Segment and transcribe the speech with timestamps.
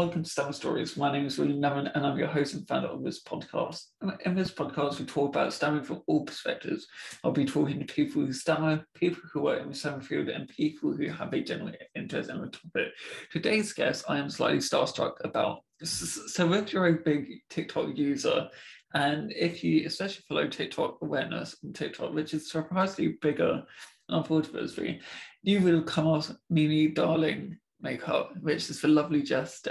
[0.00, 0.96] Welcome to Stammer Stories.
[0.96, 3.82] My name is William Nevin and I'm your host and founder of this podcast.
[4.24, 6.86] In this podcast, we talk about stammering from all perspectives.
[7.22, 10.48] I'll be talking to people who stammer, people who work in the stammer field, and
[10.48, 12.94] people who have a general interest in the topic.
[13.30, 15.64] Today's guest, I am slightly starstruck about.
[15.84, 18.48] So, if you're a big TikTok user,
[18.94, 23.64] and if you especially follow TikTok awareness on TikTok, which is surprisingly bigger,
[24.08, 25.02] unfortunately,
[25.42, 29.62] you will come off Mimi Darling makeup, which is the lovely Jess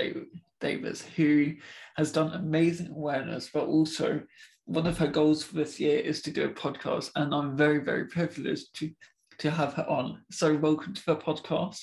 [0.60, 1.54] Davis, who
[1.96, 4.22] has done amazing awareness, but also
[4.66, 7.12] one of her goals for this year is to do a podcast.
[7.16, 8.92] And I'm very, very privileged to,
[9.40, 10.22] to have her on.
[10.32, 11.82] So, welcome to the podcast.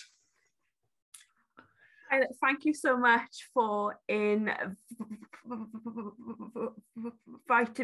[2.41, 4.69] thank you so much for inviting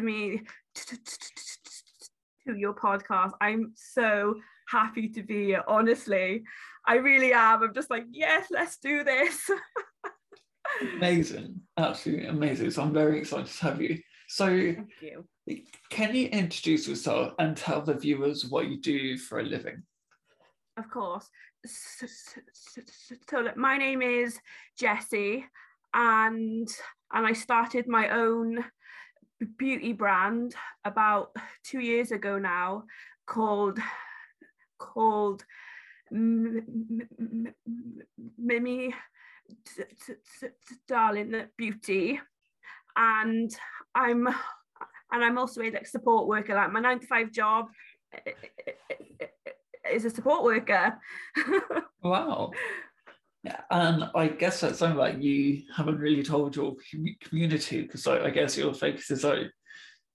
[0.05, 0.41] me
[2.45, 3.31] to your podcast.
[3.41, 4.35] I'm so
[4.67, 6.43] happy to be here, honestly.
[6.85, 7.63] I really am.
[7.63, 9.49] I'm just like, yes, let's do this.
[10.95, 11.61] amazing.
[11.77, 12.71] Absolutely amazing.
[12.71, 13.99] So I'm very excited to have you.
[14.27, 15.25] So Thank you.
[15.89, 19.83] Can you introduce yourself and tell the viewers what you do for a living?
[20.77, 21.29] Of course.
[21.65, 22.07] So,
[22.53, 22.81] so,
[23.29, 24.39] so my name is
[24.77, 25.45] Jessie
[25.93, 26.67] and
[27.13, 28.65] and I started my own
[29.57, 32.83] beauty brand about two years ago now
[33.27, 33.79] called
[34.79, 35.45] called
[38.37, 38.93] Mimi
[40.87, 42.19] Darling Beauty,
[42.95, 43.51] and
[43.95, 46.55] I'm and I'm also a like support worker.
[46.55, 47.65] Like my nine to five job
[48.13, 48.31] eh,
[48.67, 48.71] eh,
[49.21, 50.99] eh, is a support worker.
[52.03, 52.51] wow.
[53.43, 56.75] Yeah, and I guess that's something that you haven't really told your
[57.21, 59.51] community because I, I guess your focus is like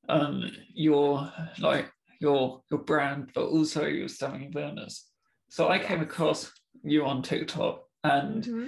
[0.08, 5.07] um your like your your brand, but also your stammering awareness.
[5.48, 8.66] So I came across you on TikTok and mm-hmm.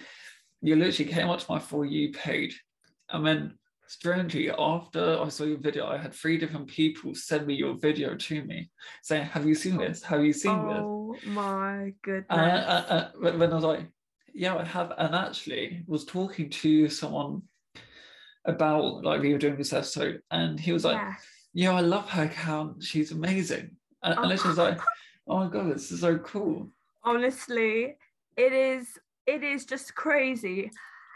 [0.62, 2.62] you literally came onto my For You page.
[3.10, 7.54] And then strangely, after I saw your video, I had three different people send me
[7.54, 8.70] your video to me
[9.02, 10.02] saying, Have you seen this?
[10.02, 10.78] Have you seen this?
[10.80, 12.26] Oh my goodness.
[12.30, 13.86] And, when I was like,
[14.32, 14.92] Yeah, I have.
[14.96, 17.42] And actually was talking to someone
[18.46, 21.14] about like we were doing this episode, and he was like, yeah,
[21.52, 22.82] yeah I love her account.
[22.82, 23.76] She's amazing.
[24.02, 24.22] And, oh.
[24.22, 24.80] and was like,
[25.26, 26.69] oh my god, this is so cool.
[27.03, 27.97] Honestly,
[28.36, 30.70] it is it is just crazy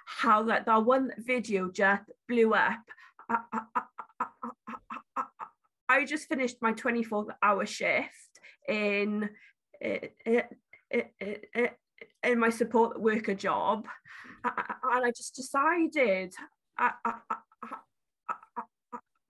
[0.06, 2.84] how that that one video just blew up.
[3.28, 3.60] I, I,
[5.16, 5.22] I,
[5.88, 9.28] I just finished my 24 hour shift in,
[9.80, 10.42] in,
[12.22, 13.86] in my support worker job,
[14.44, 16.34] and I just decided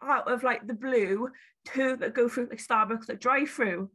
[0.07, 1.29] out of like the blue
[1.67, 3.91] to go through like Starbucks like drive through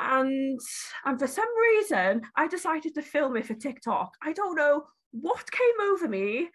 [0.00, 0.58] and
[1.04, 4.14] and for some reason I decided to film it for TikTok.
[4.22, 6.48] I don't know what came over me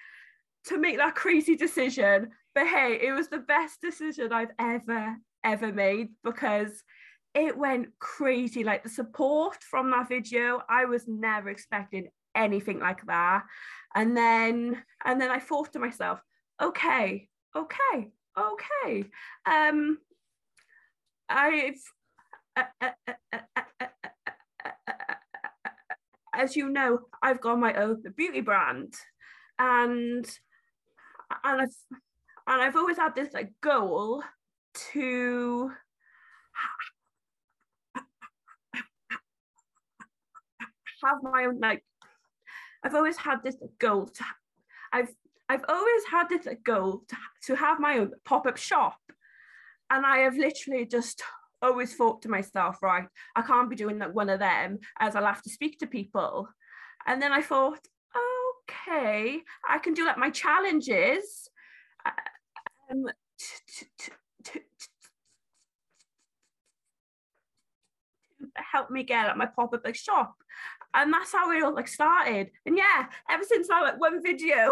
[0.66, 5.72] to make that crazy decision, but hey, it was the best decision I've ever ever
[5.72, 6.84] made because
[7.36, 8.64] it went crazy.
[8.64, 13.44] Like the support from that video, I was never expecting anything like that.
[13.94, 16.20] And then and then I thought to myself,
[16.62, 19.06] okay, okay, okay.
[19.46, 20.00] Um
[21.30, 21.82] I've
[26.34, 28.94] as you know, I've got my own beauty brand,
[29.58, 30.26] and
[31.44, 31.76] and I've
[32.48, 34.24] and I've always had this like goal
[34.92, 35.72] to
[41.04, 41.84] have my own like
[42.84, 44.26] I've always had this goal to
[44.92, 45.14] I've
[45.48, 48.98] I've always had this goal to, to have my own pop-up shop.
[49.92, 51.22] And I have literally just
[51.66, 55.26] always thought to myself, right, I can't be doing like one of them as I'll
[55.26, 56.48] have to speak to people.
[57.06, 57.80] And then I thought,
[58.64, 61.50] okay, I can do like my challenges.
[62.90, 63.06] Um,
[63.38, 64.62] to, to, to,
[68.56, 70.36] help me get at my pop-up like shop.
[70.94, 72.52] And that's how it all like started.
[72.66, 74.72] And yeah ever since I like one video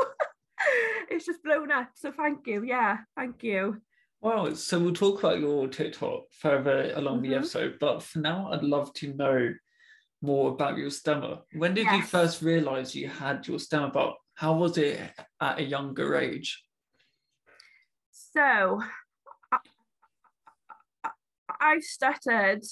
[1.09, 1.89] it's just blown up.
[1.95, 2.63] So thank you.
[2.63, 3.81] Yeah thank you
[4.23, 7.31] well, so we'll talk about your TikTok further along mm-hmm.
[7.31, 9.53] the episode, but for now, I'd love to know
[10.21, 11.39] more about your stammer.
[11.51, 11.97] When did yes.
[11.97, 14.97] you first realize you had your stammer But How was it
[15.41, 16.63] at a younger age?
[18.11, 18.81] So,
[21.59, 22.63] I've stuttered.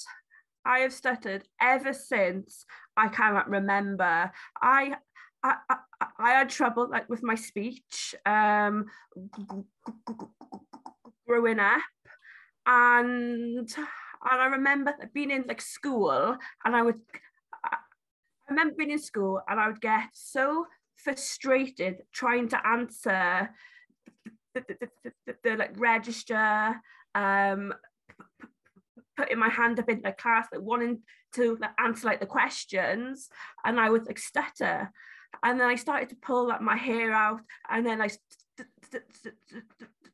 [0.64, 2.64] I have stuttered ever since
[2.96, 4.32] I cannot remember.
[4.62, 4.94] I
[5.42, 5.76] I, I,
[6.18, 8.14] I had trouble like with my speech.
[8.24, 8.86] Um,
[11.26, 11.80] growing up
[12.66, 13.68] and
[14.30, 17.00] and I remember being in like school and I would
[17.64, 17.76] I
[18.48, 20.66] remember being in school and I would get so
[20.96, 23.50] frustrated trying to answer
[24.54, 26.74] the, the, the, the, like register,
[27.14, 27.72] um,
[29.16, 31.00] putting my hand up in the class, like wanting
[31.34, 33.28] to like, answer like the questions,
[33.64, 34.92] and I would like stutter,
[35.42, 37.40] and then I started to pull like my hair out,
[37.70, 38.08] and then I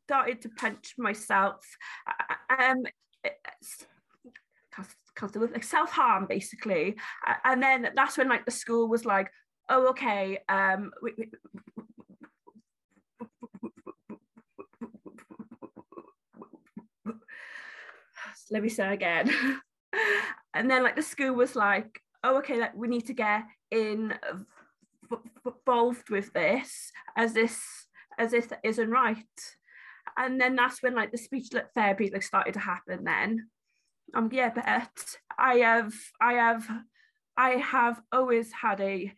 [0.08, 1.60] started to punch myself.
[2.48, 2.84] Um,
[5.40, 6.94] with like self-harm basically
[7.44, 9.28] and then that's when like the school was like
[9.68, 10.92] oh okay um
[18.52, 19.28] let me say again
[20.54, 24.46] and then like the school was like oh okay like we need to get involved
[26.10, 27.60] with this as this
[28.18, 29.56] as this isn't right
[30.18, 33.48] and then that's when like the speech therapy like started to happen then.
[34.14, 34.64] Um yeah but
[35.38, 36.66] i have i have
[37.36, 39.12] i have always had a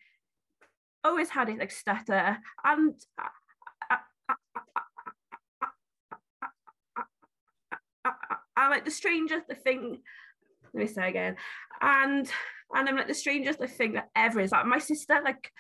[1.05, 2.39] always had a like stutter.
[2.65, 2.95] And
[8.57, 10.03] I like the strangest thing.
[10.73, 11.37] Let me say again,
[11.81, 12.31] and
[12.75, 14.53] and I'm like the strangest thing that ever is.
[14.53, 15.51] Like my sister like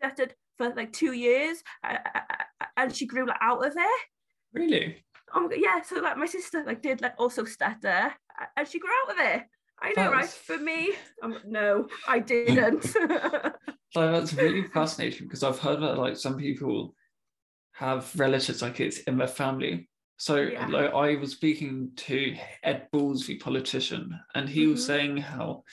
[0.00, 1.62] stuttered for like two years,
[2.76, 4.00] and she grew like out of it.
[4.52, 5.04] Really?
[5.34, 5.82] Oh yeah.
[5.82, 8.12] So like my sister like did like also stutter,
[8.56, 9.42] and she grew out of it.
[9.82, 10.28] I know, right?
[10.28, 10.92] For me,
[11.22, 12.84] um, no, I didn't.
[12.84, 13.52] so
[13.94, 16.94] that's really fascinating because I've heard that like some people
[17.72, 19.88] have relatives like it's in their family.
[20.18, 20.66] So yeah.
[20.66, 24.72] like, I was speaking to Ed Balls, the politician, and he mm-hmm.
[24.72, 25.64] was saying how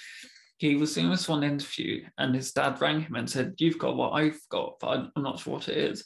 [0.58, 3.96] he was doing this one interview and his dad rang him and said, You've got
[3.96, 6.06] what I've got, but I'm not sure what it is.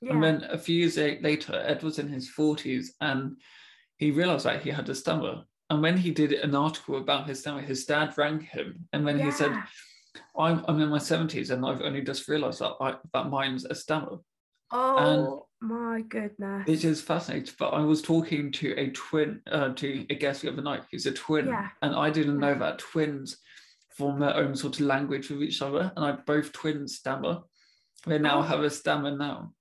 [0.00, 0.14] Yeah.
[0.14, 3.36] And then a few years later, Ed was in his 40s and
[3.98, 5.44] he realized that he had a stammer.
[5.70, 8.88] And when he did an article about his stammer, his dad rang him.
[8.92, 9.26] And then yeah.
[9.26, 9.52] he said,
[10.36, 13.74] I'm, I'm in my 70s and I've only just realized that, I, that mine's a
[13.74, 14.18] stammer.
[14.72, 16.64] Oh and my goodness.
[16.66, 17.54] It is fascinating.
[17.56, 21.06] But I was talking to a twin, uh, to a guest the other night who's
[21.06, 21.68] a twin, yeah.
[21.82, 22.48] and I didn't yeah.
[22.48, 23.36] know that twins
[23.96, 25.92] form their own sort of language with each other.
[25.96, 27.40] And I both twins stammer.
[28.06, 28.42] They now oh.
[28.42, 29.52] have a stammer now.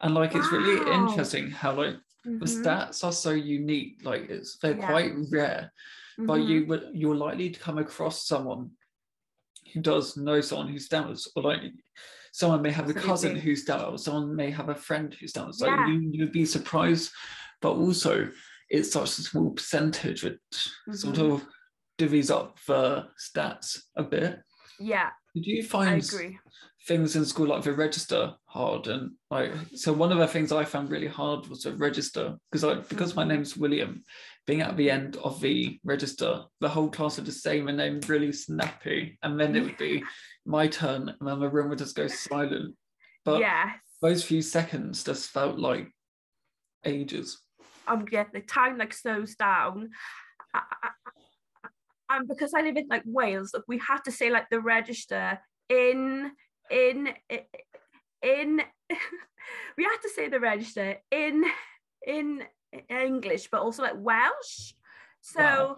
[0.00, 0.40] And like wow.
[0.40, 1.94] it's really interesting how like
[2.26, 2.38] mm-hmm.
[2.38, 4.00] the stats are so unique.
[4.02, 4.86] Like it's they're yeah.
[4.86, 5.72] quite rare.
[6.18, 6.26] Mm-hmm.
[6.26, 8.70] But you would you're likely to come across someone
[9.72, 11.60] who does know someone who stammers, or like
[12.32, 13.02] someone may have Absolutely.
[13.02, 15.34] a cousin who's done it, someone may have a friend it.
[15.34, 15.86] So yeah.
[15.86, 17.10] you, you'd be surprised,
[17.60, 18.28] but also
[18.68, 20.94] it's such a small percentage that mm-hmm.
[20.94, 21.46] sort of
[22.00, 24.40] divvies up the stats a bit.
[24.78, 25.10] Yeah.
[25.34, 26.02] Did you find
[26.86, 30.64] things in school like the register hard and like so one of the things I
[30.64, 33.32] found really hard was the register because I because my mm-hmm.
[33.32, 34.02] name's William,
[34.46, 38.00] being at the end of the register, the whole class would just say my name
[38.08, 40.02] really snappy, and then it would be
[40.46, 42.74] my turn, and then the room would just go silent.
[43.24, 43.68] But yes.
[44.00, 45.92] those few seconds just felt like
[46.84, 47.38] ages.
[47.86, 49.90] Um, yeah, the time like slows down.
[52.26, 56.32] Because I live in like Wales, we have to say like the register in
[56.70, 57.08] in
[58.22, 58.62] in
[59.76, 61.44] we have to say the register in
[62.06, 62.44] in
[62.88, 64.74] English, but also like Welsh.
[65.20, 65.76] So wow.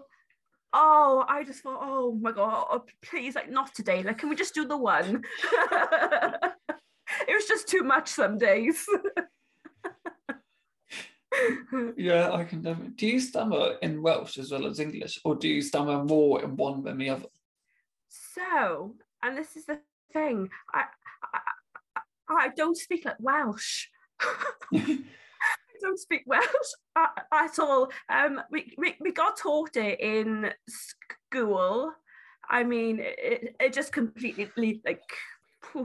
[0.73, 4.03] oh, I just thought, oh my god, oh, please, like not today.
[4.03, 5.23] Like, can we just do the one?
[5.43, 8.85] it was just too much some days.
[11.97, 12.93] yeah, I can definitely.
[12.95, 16.55] Do you stammer in Welsh as well as English, or do you stammer more in
[16.55, 17.27] one than the other?
[18.09, 19.79] So, and this is the
[20.11, 20.83] thing, I
[21.33, 21.39] I,
[22.29, 23.87] I don't speak like Welsh.
[24.73, 25.03] I
[25.81, 26.45] don't speak Welsh
[26.95, 27.91] at, at all.
[28.09, 31.91] Um, we, we, we got taught it in school.
[32.49, 35.01] I mean, it, it just completely like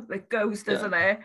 [0.09, 1.13] like goes, doesn't yeah.
[1.13, 1.21] it?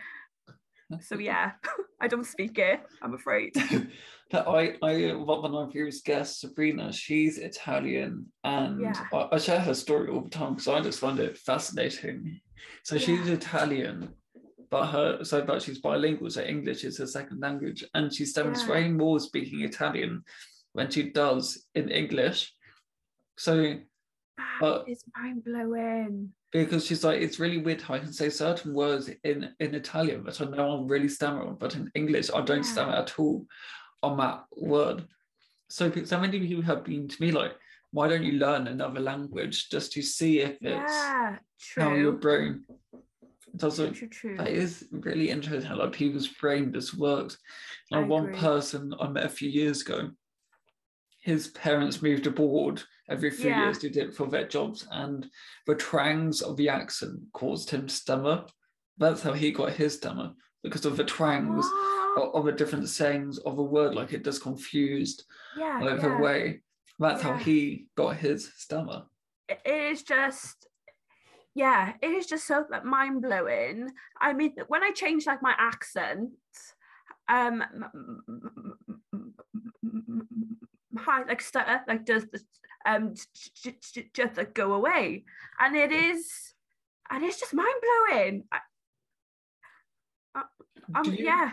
[1.02, 1.52] So yeah,
[2.00, 2.80] I don't speak it.
[3.02, 3.52] I'm afraid.
[4.32, 9.04] I, I, one of my previous guests, Sabrina, she's Italian, and yeah.
[9.12, 12.40] I, I, share her story all the time because I just find it fascinating.
[12.82, 13.02] So yeah.
[13.02, 14.08] she's Italian,
[14.70, 18.62] but her so but she's bilingual, so English is her second language, and she spends
[18.62, 18.70] yeah.
[18.70, 20.24] way more speaking Italian
[20.72, 22.52] when she does in English.
[23.36, 23.76] So
[24.60, 26.32] but it's mind blowing.
[26.54, 30.22] Because she's like, it's really weird how I can say certain words in in Italian
[30.24, 32.72] that I know I'm really stammering, but in English I don't yeah.
[32.72, 33.44] stammer at all
[34.02, 35.06] on that word.
[35.68, 37.52] So so many people have been to me like,
[37.90, 41.36] why don't you learn another language just to see if it's yeah,
[41.76, 42.64] how your brain?
[43.56, 47.36] Doesn't true, true, that is really interesting how like people's brain just works.
[47.90, 50.10] Like one person i met a few years ago
[51.24, 53.64] his parents moved abroad every few Yeah.
[53.64, 55.28] years to did it for vet jobs, and
[55.66, 58.46] the twangs of the accent caused him to stammer.
[58.98, 60.32] That's how he got his stammer
[60.62, 61.66] because of the twangs
[62.16, 65.24] of, the different sayings of a word, like it just confused
[65.58, 66.62] yeah, like the way.
[66.98, 69.02] That's how he got his stammer.
[69.48, 70.68] it is just
[71.56, 73.88] yeah it is just so like mind blowing
[74.20, 76.30] i mean when i change like my accent
[77.28, 77.62] um
[80.90, 82.40] my like stutter like does the
[82.86, 83.14] um
[84.12, 85.24] just like go away
[85.60, 86.54] and it is
[87.10, 87.74] and it's just mind
[88.10, 88.44] blowing
[90.94, 91.52] um, you- yeah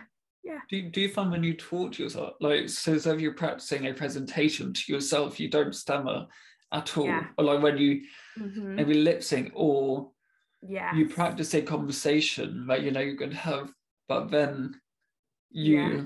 [0.69, 3.33] Do you, do you find when you talk to yourself, like, so as if you're
[3.33, 6.27] practicing a presentation to yourself, you don't stammer
[6.71, 7.05] at all?
[7.05, 7.27] Yeah.
[7.37, 8.01] Or like when you
[8.37, 10.11] mhm, maybe lip sync or
[10.67, 13.71] yeah you practice a conversation that you know you're going to have,
[14.07, 14.79] but then
[15.51, 16.03] you Yeah.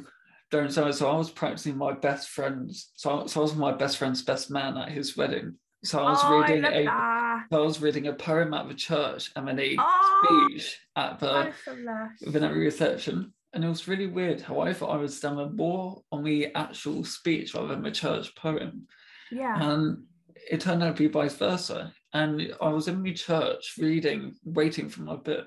[0.55, 0.91] Don't stammer.
[0.91, 4.21] So I was practicing my best friend's, so I, so I was my best friend's
[4.23, 5.55] best man at his wedding.
[5.83, 7.43] So I was oh, reading I a, that.
[7.51, 11.27] I was reading a poem at the church and then a Oh, speech at the
[11.29, 11.53] I love
[11.85, 12.09] that.
[12.21, 13.33] venetary reception.
[13.53, 17.03] And it was really weird how I thought I would stammer more on the actual
[17.05, 18.87] speech rather than the church poem.
[19.31, 20.03] yeah And
[20.51, 21.93] it turned out to be vice versa.
[22.13, 25.45] And I was in the church reading, waiting for my bit.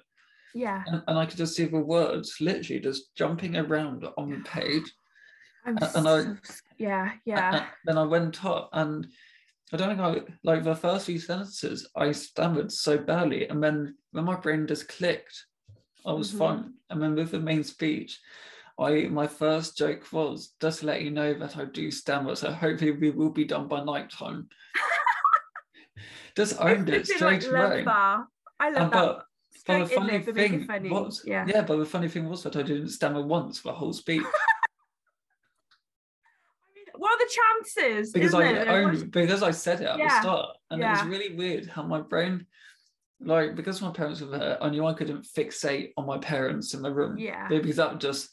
[0.54, 4.38] yeah And, and I could just see the words literally just jumping around on the
[4.48, 4.84] page.
[5.68, 7.54] I'm and I- so s- yeah, yeah.
[7.56, 9.06] and then I went up and
[9.72, 13.48] I don't think I like the first few sentences I stammered so badly.
[13.48, 15.44] And then when my brain just clicked,
[16.06, 16.38] I was Mhm.
[16.38, 16.74] fine.
[16.88, 18.18] And then with the main speech,
[18.78, 22.34] I my first joke was just to let you know that I do stammer.
[22.36, 24.48] So hopefully we will be done by night time.
[26.36, 27.84] just owned it I straight like, away.
[27.84, 28.24] that.
[28.60, 28.92] I love And that.
[28.92, 29.24] but,
[29.66, 30.88] but the funny thing funny.
[30.90, 31.44] was, yeah.
[31.46, 34.22] yeah, but the funny thing was that I didn't stammer once for the whole speech.
[36.96, 37.30] What are the
[37.64, 38.12] chances?
[38.12, 38.68] because I it?
[38.68, 42.00] Owned because I said it at the start, and it was really weird how my
[42.00, 42.46] brain,
[43.20, 46.82] like because my parents were there, I knew I couldn't fixate on my parents in
[46.82, 47.18] the room.
[47.18, 47.48] Yeah.
[47.48, 48.30] because that would just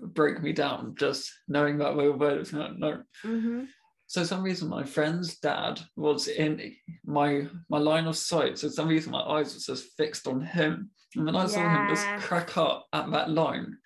[0.00, 3.02] break me down, just knowing that we were no, no.
[3.24, 3.68] Mhm.
[4.06, 8.58] So some reason my friend's dad was in my my line of sight.
[8.58, 11.88] So some reason my eyes was just fixed on him, and then I saw him
[11.88, 13.76] just crack up at that line.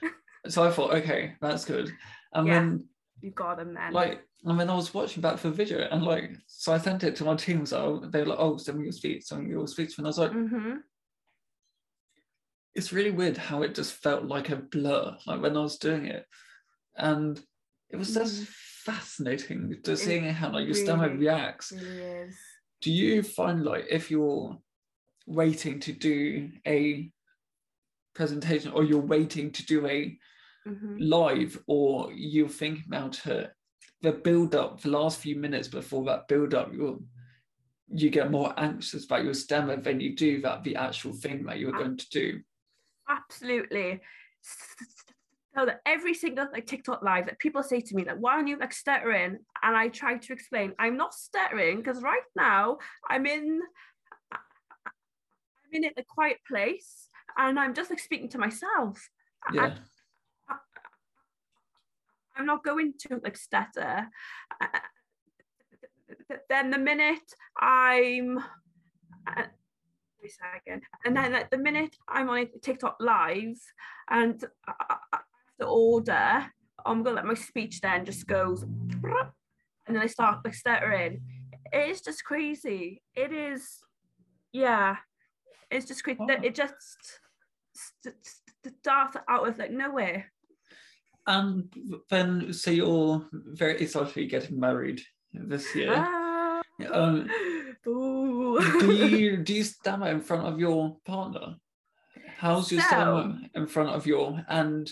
[0.48, 1.90] so I thought, okay, that's good.
[2.34, 2.54] And Yeah.
[2.54, 2.88] then
[3.24, 3.92] You got them then.
[3.92, 7.16] like I mean, I was watching back for video and like so I sent it
[7.16, 9.66] to my team so they were like oh send me your speech send me your
[9.66, 10.74] speech and I was like mm-hmm.
[12.74, 16.06] it's really weird how it just felt like a blur like when I was doing
[16.06, 16.26] it
[16.96, 17.40] and
[17.90, 18.48] it was just Mhm.
[18.84, 22.30] fascinating to It seeing how like your stomach reacts Really
[22.82, 24.58] do you find like if you're
[25.26, 27.10] waiting to do a
[28.14, 30.18] presentation or you're waiting to do a
[30.66, 30.98] Mhm.
[31.00, 33.52] live or you think about it,
[34.02, 37.06] the build up, the last few minutes before that build up, you
[37.88, 41.58] you get more anxious about your stammer than you do that the actual thing that
[41.58, 42.40] you're going to do.
[43.08, 44.00] Absolutely.
[45.56, 48.48] So that every single like TikTok live that people say to me like, why aren't
[48.48, 49.38] you like stuttering?
[49.62, 52.78] And I try to explain, I'm not stuttering because right now
[53.08, 53.60] I'm in
[54.32, 59.08] I'm in a quiet place and I'm just like speaking to myself.
[59.52, 59.74] Yeah.
[62.36, 64.08] I'm not going to like stutter.
[64.60, 64.66] Uh,
[66.48, 68.38] Then the minute I'm,
[69.26, 69.46] uh,
[70.22, 73.58] wait a second, and then like the minute I'm on TikTok live
[74.10, 75.22] and I have
[75.60, 76.46] to order,
[76.84, 81.22] I'm gonna let my speech then just goes, and then I start like stuttering.
[81.72, 83.02] It is just crazy.
[83.14, 83.80] It is,
[84.52, 84.96] yeah,
[85.70, 86.18] it's just crazy.
[86.20, 86.28] Oh.
[86.42, 87.20] It just
[87.74, 90.32] st- st- starts out of like nowhere.
[91.26, 91.72] And
[92.10, 95.00] then so you're very excited getting married
[95.32, 95.94] this year.
[95.96, 96.62] Ah.
[96.92, 97.28] Um,
[97.84, 98.58] do
[98.92, 101.56] you do you stammer in front of your partner?
[102.36, 104.90] How's your stammer in front of your and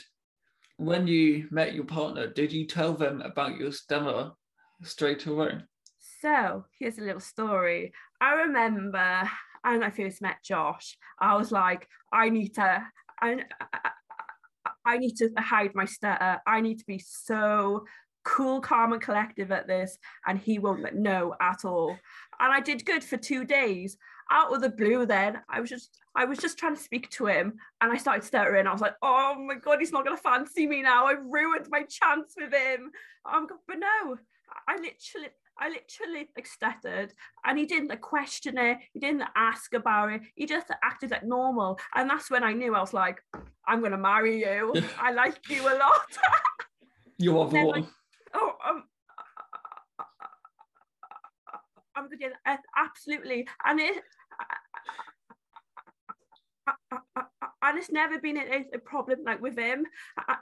[0.77, 4.33] when you met your partner, did you tell them about your stammer
[4.83, 5.59] straight away?
[6.21, 7.93] So here's a little story.
[8.21, 9.29] I remember
[9.63, 12.83] when I first met Josh, I was like, I need to,
[13.21, 13.45] I,
[14.85, 16.41] I, need to hide my stutter.
[16.47, 17.85] I need to be so
[18.25, 21.97] cool, calm, and collective at this, and he won't let know at all.
[22.41, 23.97] And I did good for two days.
[24.31, 27.27] Out of the blue, then I was just, I was just trying to speak to
[27.27, 28.67] him, and I started stuttering.
[28.67, 31.07] I was like, "Oh my god, he's not gonna fancy me now.
[31.07, 32.93] I ruined my chance with him."
[33.31, 34.17] Um, but no,
[34.69, 35.29] I literally,
[35.63, 37.13] I literally like stuttered
[37.45, 41.23] and he didn't like question it, he didn't ask about it, he just acted like
[41.23, 41.79] normal.
[41.95, 43.23] And that's when I knew I was like,
[43.65, 44.75] I'm gonna marry you.
[44.99, 46.07] I like you a lot.
[47.19, 47.83] You are the one.
[47.83, 47.85] like,
[48.35, 48.85] oh, um,
[51.95, 52.19] I'm good.
[52.21, 53.47] Yeah, absolutely.
[53.65, 54.03] And it,
[57.63, 59.87] and it's never been a, a problem like with him.
[60.19, 60.37] I,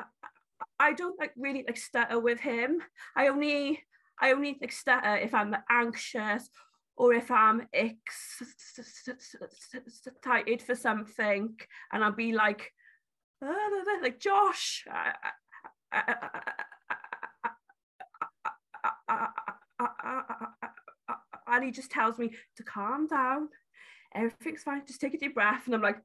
[0.00, 0.04] I,
[0.80, 2.82] I, don't like really like stutter with him.
[3.14, 3.84] I only
[4.22, 6.48] I only like stutter if I'm anxious
[6.96, 7.98] or if I'm excited
[10.62, 11.58] for something,
[11.92, 12.72] and I'll be like,
[13.40, 14.86] like Josh.
[21.48, 23.48] And he just tells me to calm down.
[24.14, 24.86] Everything's fine.
[24.86, 25.66] Just take a deep breath.
[25.66, 25.98] And I'm like,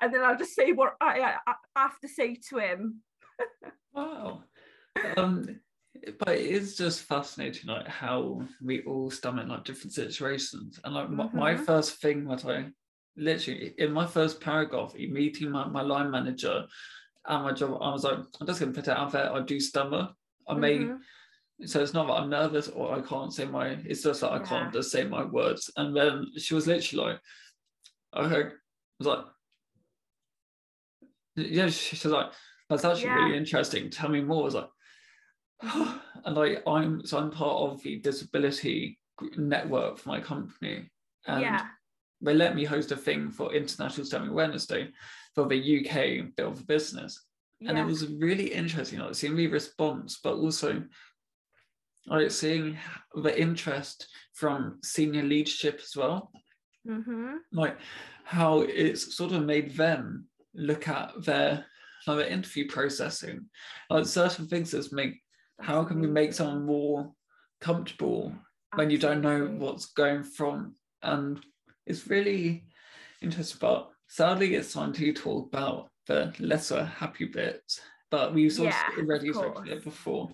[0.00, 3.02] and then I'll just say what I, I have to say to him.
[3.94, 4.42] Wow.
[5.16, 5.60] Um,
[6.18, 11.06] but it is just fascinating like how we all stomach like different situations and like
[11.06, 11.36] mm-hmm.
[11.36, 12.66] my, my, first thing was I
[13.16, 16.64] literally in my first paragraph meeting my, my line manager
[17.26, 19.58] and my job I was like I'm just gonna put it out there I do
[19.60, 20.08] stumble
[20.48, 21.66] I may mm-hmm.
[21.66, 24.32] so it's not that I'm nervous or I can't say my it's just that.
[24.32, 27.20] I can't just say my words and then she was literally like
[28.16, 28.52] okay I
[28.98, 29.24] was like
[31.36, 32.32] yeah she, she's like
[32.68, 33.24] that's actually yeah.
[33.24, 34.68] really interesting tell me more I was like
[36.24, 38.98] and like I'm so I'm part of the disability
[39.36, 40.88] network for my company,
[41.26, 41.66] and yeah.
[42.20, 44.90] they let me host a thing for International Stammering Awareness Day
[45.34, 47.24] for the UK bit of the business,
[47.60, 47.70] yeah.
[47.70, 50.82] and it was really interesting, like seeing the response, but also
[52.06, 52.78] like seeing
[53.14, 56.30] the interest from senior leadership as well,
[56.88, 57.36] mm-hmm.
[57.52, 57.76] like
[58.24, 61.66] how it's sort of made them look at their
[62.16, 63.46] their interview processing,
[63.90, 65.20] like certain things that make
[65.60, 67.12] how can we make someone more
[67.60, 68.32] comfortable
[68.74, 70.74] when you don't know what's going from?
[71.02, 71.40] And
[71.86, 72.64] it's really
[73.20, 77.80] interesting but sadly it's time to talk about the lesser happy bits.
[78.10, 80.30] But we've sort yeah, of already talked it before.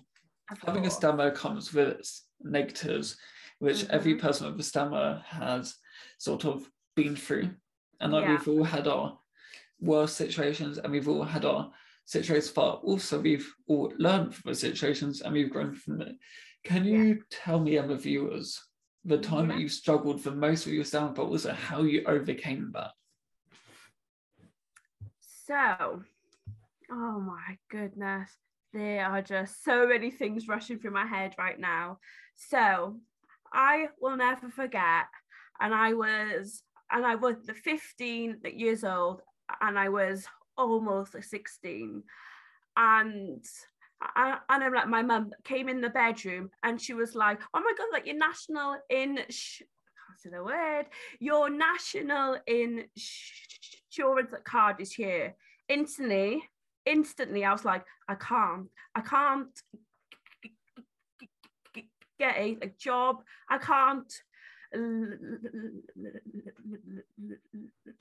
[0.51, 0.93] Of having course.
[0.93, 3.17] a stammer comes with its negatives
[3.59, 3.95] which mm-hmm.
[3.95, 5.75] every person with a stammer has
[6.17, 7.49] sort of been through.
[7.99, 8.31] And like yeah.
[8.31, 9.17] we've all had our
[9.79, 11.71] worst situations and we've all had our
[12.05, 16.15] situations, but also we've all learned from the situations and we've grown from it.
[16.63, 17.13] Can you yeah.
[17.29, 18.59] tell me and the viewers
[19.03, 19.55] the time yeah.
[19.55, 22.91] that you struggled the most with your sound, but also how you overcame that?
[25.19, 26.01] So,
[26.91, 28.31] oh my goodness,
[28.73, 31.99] there are just so many things rushing through my head right now.
[32.35, 32.97] So,
[33.53, 35.05] I will never forget,
[35.61, 39.21] and I was, and I was the 15 years old,
[39.61, 40.25] and I was
[40.57, 42.03] almost 16
[42.77, 43.45] and
[44.01, 47.59] I, and I'm like, my mum came in the bedroom and she was like, oh
[47.59, 50.85] my God, like your national in, sh- I can't say the word,
[51.19, 55.35] your national insurance card is here.
[55.69, 56.43] Instantly,
[56.85, 59.49] instantly, I was like, I can't, I can't
[62.19, 63.23] get a, a job.
[63.49, 64.11] I can't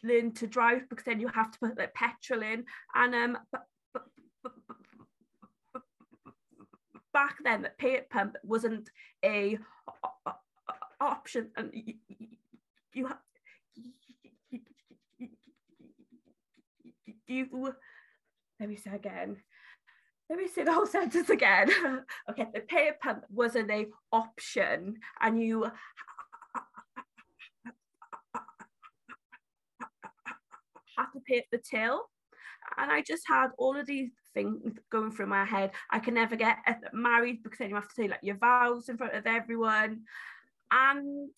[0.03, 2.65] learn to drive because then you have to put like petrol in.
[2.95, 3.39] And um
[7.13, 8.91] back then the pay at pump wasn't
[9.25, 9.59] a,
[11.01, 11.51] option.
[11.57, 11.95] And you,
[12.93, 13.09] you,
[17.27, 17.75] you
[18.61, 19.37] let me say again.
[20.31, 21.71] Let me say the whole sentence again.
[22.31, 25.71] okay, the pay pump wasn't a option, and you
[30.97, 32.03] had to pay the till.
[32.79, 35.73] And I just had all of these things going through my head.
[35.91, 36.57] I can never get
[36.93, 40.03] married because then you have to say like your vows in front of everyone.
[40.71, 41.31] And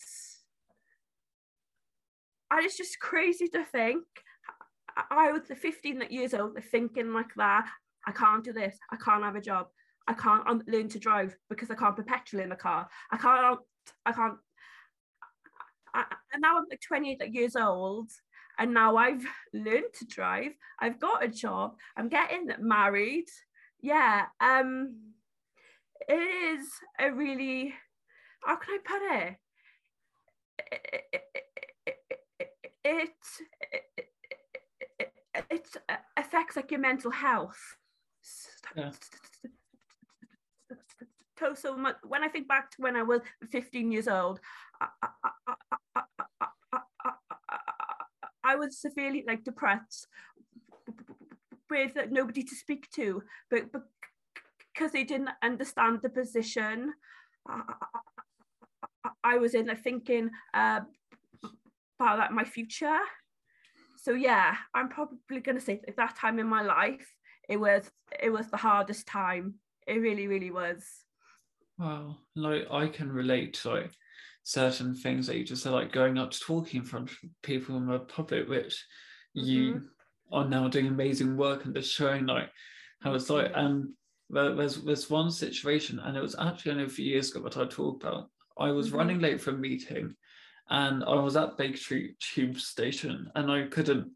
[2.50, 4.04] and it's just crazy to think.
[5.10, 7.68] I was 15 years old thinking like that.
[8.06, 8.78] I can't do this.
[8.90, 9.66] I can't have a job.
[10.06, 12.88] I can't um, learn to drive because I can't put petrol in the car.
[13.10, 13.58] I can't.
[14.04, 14.38] I can't.
[15.92, 18.10] I, and now I'm like 28 years old
[18.58, 20.52] and now I've learned to drive.
[20.80, 21.76] I've got a job.
[21.96, 23.28] I'm getting married.
[23.80, 24.26] Yeah.
[24.40, 25.12] Um,
[26.08, 26.66] it is
[26.98, 27.74] a really,
[28.42, 29.36] how can I put it?
[30.72, 31.22] It, it,
[31.86, 32.50] it,
[32.84, 33.10] it
[35.50, 35.76] it
[36.16, 37.76] affects like your mental health.
[38.76, 38.90] Yeah.
[41.38, 44.40] So, so much, when I think back to when I was 15 years old,
[44.80, 45.08] I,
[48.46, 50.06] I was severely like depressed
[51.68, 53.64] with nobody to speak to, but,
[54.72, 56.92] because they didn't understand the position
[59.24, 60.80] I, was in, like, thinking uh,
[61.98, 62.98] about like, my future.
[63.96, 67.08] So yeah, I'm probably gonna say at that time in my life,
[67.48, 67.90] it was
[68.22, 69.54] it was the hardest time.
[69.86, 70.84] It really, really was.
[71.78, 73.90] Well, like I can relate like
[74.46, 77.76] certain things that you just said, like going up to talking in front of people
[77.76, 78.86] in the public, which
[79.34, 79.88] you Mhm.
[80.30, 82.52] are now doing amazing work and just showing like
[83.00, 83.50] how it's like.
[83.56, 83.92] And
[84.30, 87.56] there, there's there's one situation, and it was actually only a few years ago that
[87.56, 88.30] I talked about.
[88.56, 88.96] I was Mhm.
[88.98, 90.14] running late for a meeting,
[90.70, 94.15] and I was at Baker Street Tube Station, and I couldn't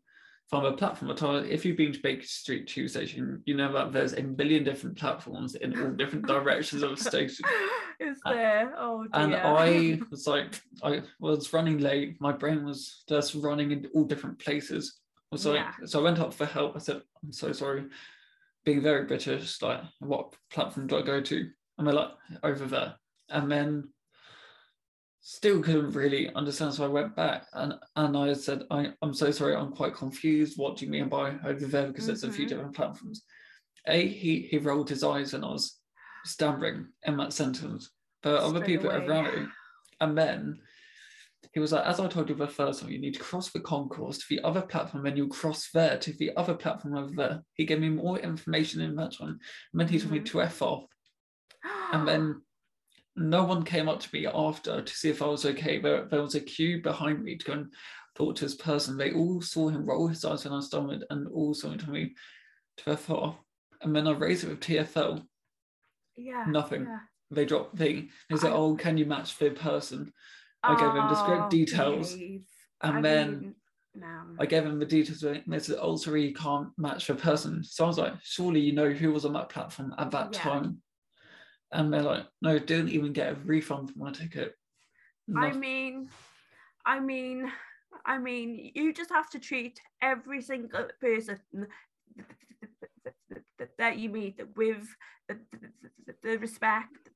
[0.51, 1.37] find a platform at all.
[1.37, 4.99] If you've been to Baker Street Tube Station, you know that there's a million different
[4.99, 7.45] platforms in all different directions of the station.
[8.01, 8.75] Is Uh, there?
[8.77, 9.11] Oh dear.
[9.13, 12.21] And I was like, I was running late.
[12.21, 14.99] My brain was just running in all different places.
[15.33, 15.73] I like, Yeah.
[15.85, 16.75] so I went up for help.
[16.75, 17.85] I said, I'm so sorry.
[18.65, 21.49] Being very British, like, what platform do I go to?
[21.79, 22.11] And they're like,
[22.43, 22.95] over there.
[23.29, 23.89] And then
[25.21, 26.75] still couldn't really understand.
[26.75, 30.59] So I went back and, and I said, I, I'm so sorry, I'm quite confused.
[30.59, 31.89] What do you mean by over there?
[31.89, 32.49] Because there's a few Mhm.
[32.49, 33.23] different platforms.
[33.87, 35.79] A, he, he rolled his eyes and I was
[36.25, 37.91] stammering in that sentence.
[38.23, 39.07] But other people away.
[39.07, 39.47] around me.
[40.01, 40.61] And then
[41.53, 43.61] he was like, as I told you the first time, you need to cross the
[43.61, 47.43] concourse to the other platform, and you cross there to the other platform over there.
[47.55, 49.39] He gave me more information in that one.
[49.73, 50.27] And then he told me Mhm.
[50.27, 50.85] to F off.
[51.93, 52.43] And then
[53.17, 55.79] no one came up to me after to see if I was okay.
[55.81, 57.73] There, there was a queue behind me to go and
[58.15, 58.97] talk to this person.
[58.97, 62.15] They all saw him roll his eyes when I stumbled and all saw to me
[62.79, 63.37] to F off.
[63.83, 65.23] And then I raised it with TFL.
[66.17, 66.83] yeah, nothing.
[66.85, 66.99] yeah.
[67.31, 70.13] They dropped the, they said, I- oh, can you match the person?
[70.63, 72.45] I gave them the script Oh, details, and
[72.83, 73.55] I then mean,
[73.95, 74.23] no.
[74.39, 77.65] I gave him the details and they said, oh, sorry, you can't match the person.
[77.65, 80.39] So I was like, surely you know who was on that platform at that Yeah.
[80.41, 80.83] time.
[81.73, 84.55] And they're like, no, didn't even get a refund for my ticket.
[85.37, 86.09] I mean,
[86.85, 87.53] I mean,
[88.05, 91.39] I mean, you just have to treat every single person
[93.79, 94.85] that you meet with
[95.29, 95.39] the,
[96.23, 97.11] the respect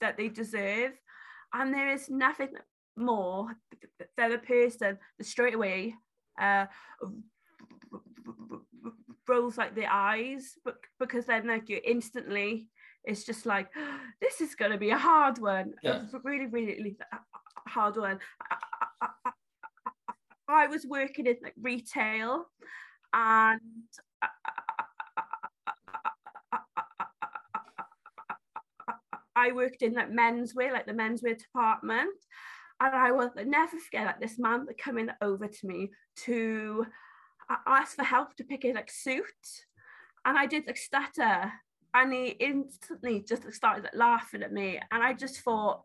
[0.00, 0.92] that they deserve,
[1.52, 2.56] and there is nothing
[2.96, 3.54] more
[4.16, 5.94] than a person that straight away
[6.40, 6.66] uh,
[9.28, 12.68] rolls like their eyes, but because then like you instantly
[13.04, 13.68] it's just like
[14.20, 16.02] this is going to be a hard one Yeah.
[16.12, 16.96] a really really
[17.66, 18.18] hard one
[18.50, 18.56] I,
[19.02, 19.32] I, I-
[20.52, 22.46] I was working in like retail
[23.12, 23.60] and
[29.36, 32.10] I worked in like menswear, like the menswear department.
[32.80, 35.90] And I will never forget like this man coming over to me
[36.24, 36.86] to
[37.66, 39.24] ask for help to pick a like suit.
[40.24, 41.52] And I did like stutter.
[41.92, 44.80] And he instantly just started laughing at me.
[44.90, 45.82] And I just thought,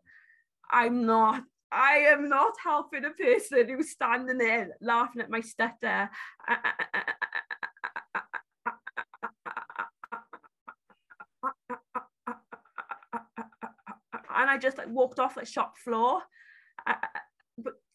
[0.70, 1.42] I'm not,
[1.72, 6.10] I am not helping a person who's standing there laughing at my stutter.
[14.38, 16.22] And I just like walked off like shop floor.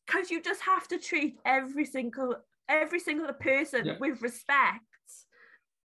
[0.06, 2.36] Because you just have to treat every single
[2.67, 3.97] every single person Yeah.
[4.00, 4.86] with respect.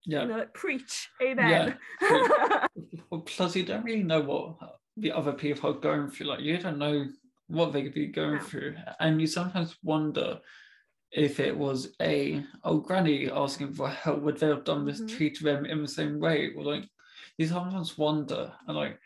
[0.07, 0.23] Yeah.
[0.23, 1.77] You know, like, preach, amen.
[3.11, 6.27] Well, plus, you don't really know what the other people are going through.
[6.27, 7.07] Like, you don't know
[7.47, 8.41] what they could be going No.
[8.41, 8.75] through.
[8.99, 10.41] And you sometimes wonder
[11.13, 15.09] if it was a, old granny asking for help, would they have done this, Mhm.
[15.17, 16.53] treated them in the same way?
[16.55, 16.89] Or like,
[17.39, 18.53] you sometimes wonder.
[18.67, 18.99] And like,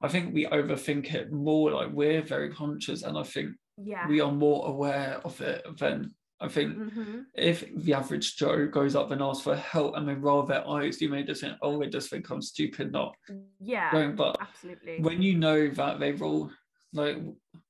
[0.00, 1.72] I think we overthink it more.
[1.72, 3.02] Like, we're very conscious.
[3.02, 4.06] And I think yeah.
[4.08, 7.26] we are more aware of it than I think Mhm.
[7.34, 11.00] if the average Joe goes up and asks for help and they roll their eyes,
[11.00, 13.16] you may just think, oh, they just think I'm stupid, not
[13.58, 13.90] Yeah.
[13.90, 14.14] going.
[14.14, 15.00] But Absolutely.
[15.00, 16.52] when you know that they roll,
[16.92, 17.18] like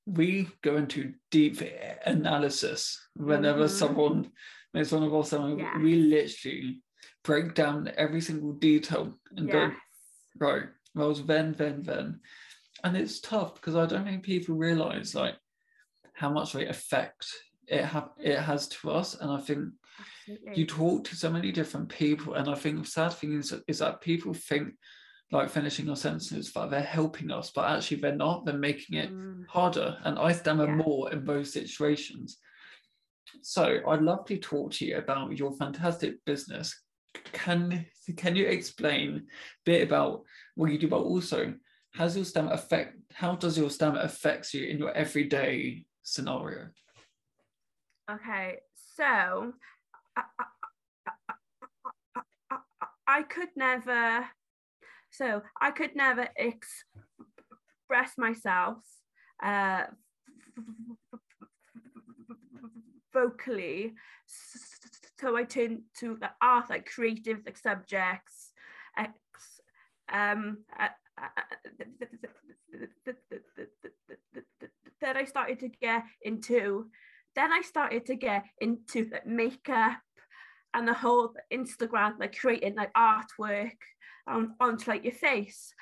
[0.04, 1.62] we go into deep
[2.04, 3.70] analysis whenever Mhm.
[3.70, 4.32] someone
[4.74, 5.78] makes one of us, Yeah.
[5.78, 6.82] we literally
[7.24, 9.72] break down every single detail and go,
[10.36, 12.20] right, well, it's then, then, then.
[12.84, 15.38] And it's tough because I don't think people realize like
[16.12, 17.26] how much they affect
[17.68, 19.14] it, ha- it has to us.
[19.20, 19.68] And I think
[20.28, 20.60] Absolutely.
[20.60, 23.78] you talk to so many different people and i think the sad thing is, is
[23.80, 24.74] that people think
[25.32, 29.10] like finishing our sentences that they're helping us but actually they're not they're making it
[29.10, 29.46] Mm.
[29.48, 30.76] harder and i stammer Yeah.
[30.76, 32.36] more in both situations
[33.42, 36.78] so i'd love to talk to you about your fantastic business
[37.32, 39.20] can can you explain a
[39.64, 40.22] bit about
[40.54, 41.54] what you do but also
[41.94, 46.68] how's your stammer affect how does your stammer affects you in your everyday scenario
[48.10, 48.56] Okay,
[48.96, 49.52] so
[50.16, 50.22] I,
[52.50, 52.56] I,
[53.06, 54.26] I, could never,
[55.10, 56.86] so I could never express
[58.16, 58.78] myself
[59.42, 59.84] uh,
[63.12, 63.92] vocally.
[65.20, 68.52] So I turned to the art, like creative like subjects,
[68.96, 69.12] ex,
[70.10, 70.88] um, uh,
[75.00, 76.86] then I started to get into
[77.38, 80.00] then I started to get into like makeup
[80.74, 83.76] and the whole Instagram, like creating like artwork
[84.26, 85.72] on, onto like your face.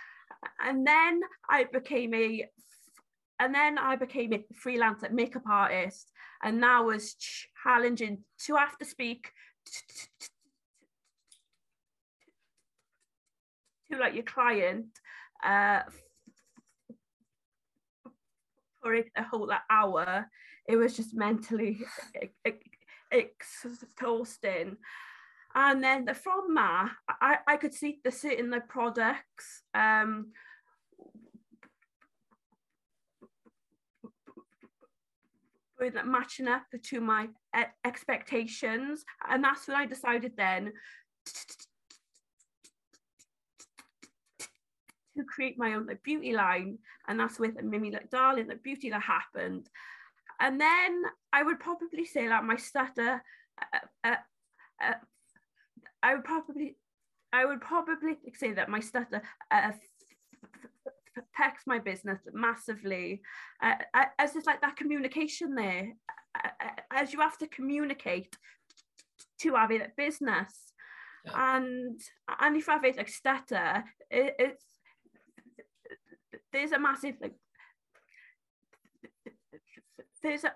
[0.62, 2.46] And then I became a
[3.38, 6.10] and then I became a freelance like, makeup artist
[6.42, 7.16] and now was
[7.62, 9.30] challenging to have to speak
[13.90, 14.86] to like your client
[15.44, 15.80] uh,
[18.86, 20.26] for a whole like, hour.
[20.68, 21.80] It was just mentally
[23.10, 24.76] exhausting.
[25.54, 30.32] And then from that, I, I could see the certain the products um,
[35.80, 37.28] with matching up to my
[37.84, 39.04] expectations.
[39.28, 40.72] And that's when I decided then
[45.16, 48.90] to create my own like beauty line and that's with Mimi like darling like beauty
[48.90, 49.68] that happened.
[50.40, 51.02] And then
[51.32, 53.22] I would probably say that my stutter
[53.60, 54.16] uh, uh,
[54.82, 54.94] uh,
[56.02, 56.76] I would probably
[57.32, 59.72] I would probably say that my stutter uh,
[61.16, 63.22] affects my business massively.
[63.62, 63.74] Uh,
[64.18, 65.92] as it's like that communication there
[66.92, 68.36] as you have to communicate
[69.40, 70.72] to have it business.
[71.24, 71.56] Yeah.
[71.56, 72.00] and
[72.40, 74.64] and if I have it like stutter it, it's
[76.52, 77.34] there's a massive like
[80.22, 80.52] there's a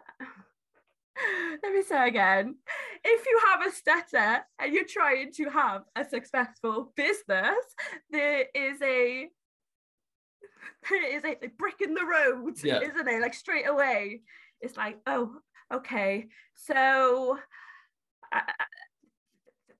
[1.62, 2.56] let me say again.
[3.04, 7.64] If you have a stutter and you're trying to have a successful business
[8.10, 9.28] there is a
[10.88, 12.80] there is a, a brick in the road yeah.
[12.80, 14.20] isn't it like straight away
[14.60, 15.32] it's like oh
[15.72, 16.28] okay.
[16.54, 17.38] So
[18.32, 18.40] uh,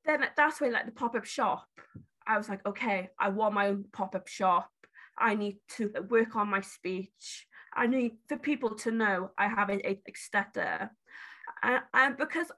[0.04, 1.66] then that's when like the pop-up shop
[2.26, 4.70] i was like okay i want my own pop-up shop
[5.20, 7.46] I need to work on my speech.
[7.74, 10.90] I need for people to know I have a, a stutter.
[11.62, 12.50] And, because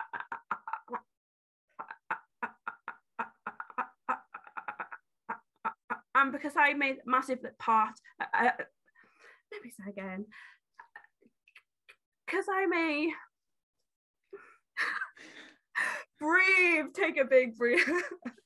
[6.14, 8.51] and because I made massive part, uh,
[9.53, 10.27] let me say again,
[12.27, 13.12] because I'm a
[16.20, 17.81] breathe, take a big breath.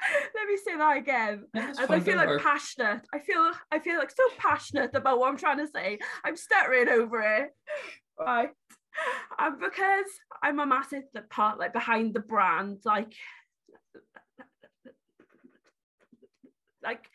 [0.34, 1.44] Let me say that again.
[1.54, 3.02] As I feel like passionate.
[3.12, 5.98] I feel I feel like so passionate about what I'm trying to say.
[6.24, 7.50] I'm stuttering over it.
[8.18, 8.50] Right.
[9.38, 10.06] And because
[10.42, 13.12] I'm a massive part like behind the brand, like
[16.82, 17.08] like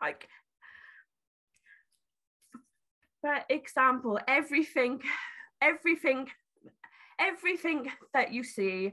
[0.00, 0.28] like
[3.20, 5.00] for example, everything,
[5.60, 6.28] everything,
[7.18, 8.92] everything that you see,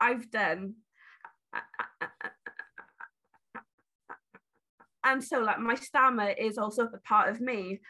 [0.00, 0.74] I've done.
[5.04, 7.80] And so like my stammer is also a part of me.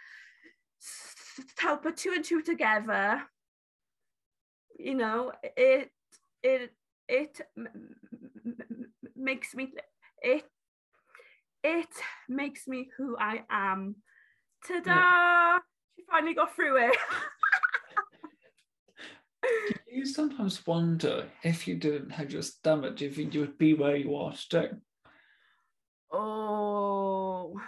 [1.60, 3.22] To put two and two together,
[4.78, 5.90] you know, it
[6.42, 6.72] it
[7.08, 7.40] it
[9.16, 9.72] makes me
[10.22, 10.44] it
[11.62, 11.88] it
[12.28, 13.96] makes me who I am.
[14.66, 14.90] Ta-da!
[14.90, 15.58] Yeah.
[15.96, 16.96] She finally got through it.
[19.90, 23.74] You sometimes wonder if you didn't have your stomach, do you think you would be
[23.74, 24.70] where you are today?
[26.12, 27.58] Oh,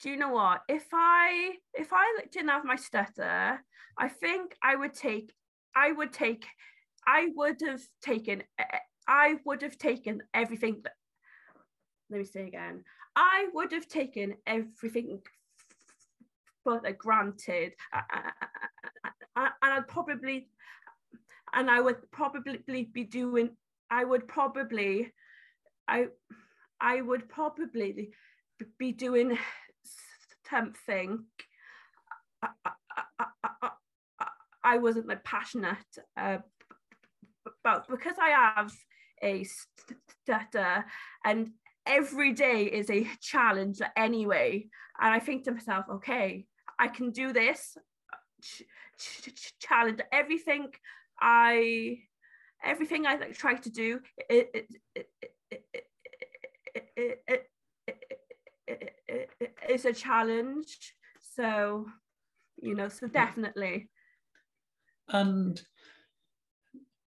[0.00, 0.62] do you know what?
[0.68, 3.60] If I if I didn't have my stutter,
[3.98, 5.32] I think I would take
[5.76, 6.46] I would take
[7.06, 8.42] I would have taken
[9.06, 10.94] I would have taken everything that,
[12.10, 12.84] let me say again.
[13.14, 15.20] I would have taken everything
[16.62, 17.74] for granted.
[19.36, 20.48] And I'd probably
[21.54, 23.50] and I would probably be doing
[23.90, 25.12] I would probably
[25.88, 26.06] I
[26.80, 28.10] I would probably
[28.78, 29.38] be doing
[30.48, 31.24] something
[32.42, 33.24] uh, uh,
[33.62, 33.68] uh,
[34.62, 35.76] I wasn't like passionate
[36.16, 36.38] uh,
[37.62, 38.72] about because I have
[39.22, 39.44] a
[40.24, 40.84] stutter
[41.24, 41.50] and
[41.86, 44.66] every day is a challenge anyway.
[45.00, 46.46] And I think to myself okay
[46.78, 47.76] I can do this
[48.42, 48.62] ch-
[48.98, 50.72] ch- challenge everything
[51.20, 51.98] I
[52.64, 54.00] everything I like, try to do
[54.30, 55.08] it, it, it,
[59.68, 60.94] it's a challenge.
[61.20, 61.86] So
[62.56, 63.88] you know, so definitely.
[65.08, 65.60] And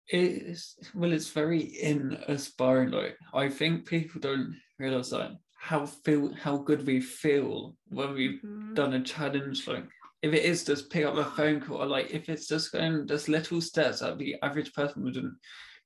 [0.07, 2.91] it's well, it's very in aspiring.
[2.91, 8.41] Like I think people don't realize that how feel how good we feel when we've
[8.43, 8.73] mm-hmm.
[8.73, 9.85] done a challenge like
[10.25, 13.07] if it is just pick up a phone call or like if it's just going
[13.07, 15.33] just little steps that the average person wouldn't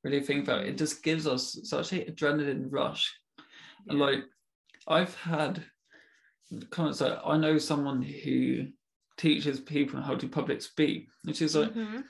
[0.04, 3.13] really think about it, just gives us such an adrenaline rush.
[3.89, 4.23] And like
[4.88, 5.63] I've had
[6.69, 8.67] comments like I know someone who
[9.17, 12.04] teaches people how to public speak, which is like Mhm.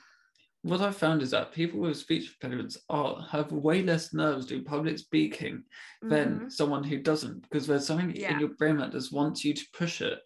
[0.62, 4.62] what I found is that people with speech impediments are have way less nerves doing
[4.62, 5.64] public speaking
[6.00, 6.52] than Mhm.
[6.52, 8.34] someone who doesn't, because there's something Yeah.
[8.34, 10.20] in your brain that just wants you to push it.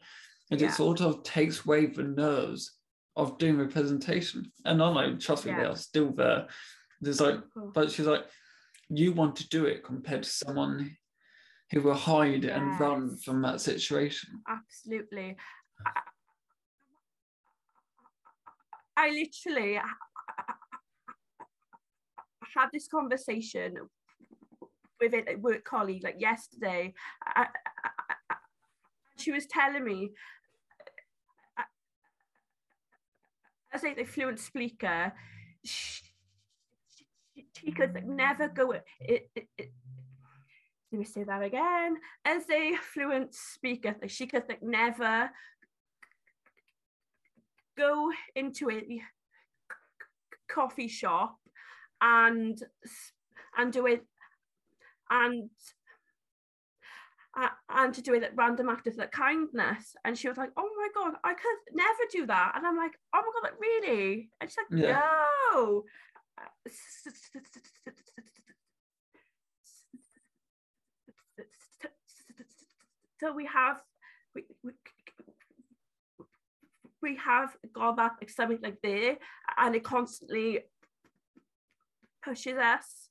[0.55, 0.69] And Yeah.
[0.69, 2.79] it sort of takes away the nerves
[3.17, 4.53] of doing the presentation.
[4.65, 6.47] And I'm like, trust me, they are still there.
[7.01, 7.73] There's like, Cool.
[7.75, 8.25] but she's like,
[8.89, 10.97] you want to do it compared to someone
[11.73, 14.45] who will hide and run from that situation.
[14.49, 15.37] absolutely.
[15.85, 16.01] I,
[18.97, 19.81] I literally
[22.55, 23.75] had this conversation
[25.01, 26.95] with a work colleague like yesterday.
[27.27, 27.49] I,
[27.85, 27.91] I,
[28.31, 28.37] I,
[29.17, 30.11] she was telling me,
[33.75, 35.13] as a, fluent speaker,
[35.65, 36.03] she,
[37.59, 38.73] she could never go.
[38.73, 39.73] It, it, it,
[40.93, 41.97] let me say that again.
[42.25, 45.31] As a fluent speaker, she could never
[47.77, 49.03] go into a
[50.49, 51.37] coffee shop
[52.01, 52.63] and
[53.57, 54.05] and do it
[55.11, 55.51] and
[57.69, 59.97] and to do it like random act of kindness.
[60.05, 62.53] And she was like oh my god i could never do that.
[62.55, 64.31] And i'm like oh my god like really?
[64.41, 65.01] And she's like Yeah.
[65.59, 65.85] no.
[73.21, 73.81] So we have
[74.35, 74.73] we, we,
[77.01, 79.17] we have got that like something like there
[79.57, 80.61] and it constantly
[82.23, 83.09] pushes us.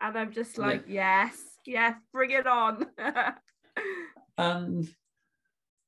[0.00, 0.66] And i'm just Yeah.
[0.66, 2.86] like yes yes bring it on
[4.38, 4.88] And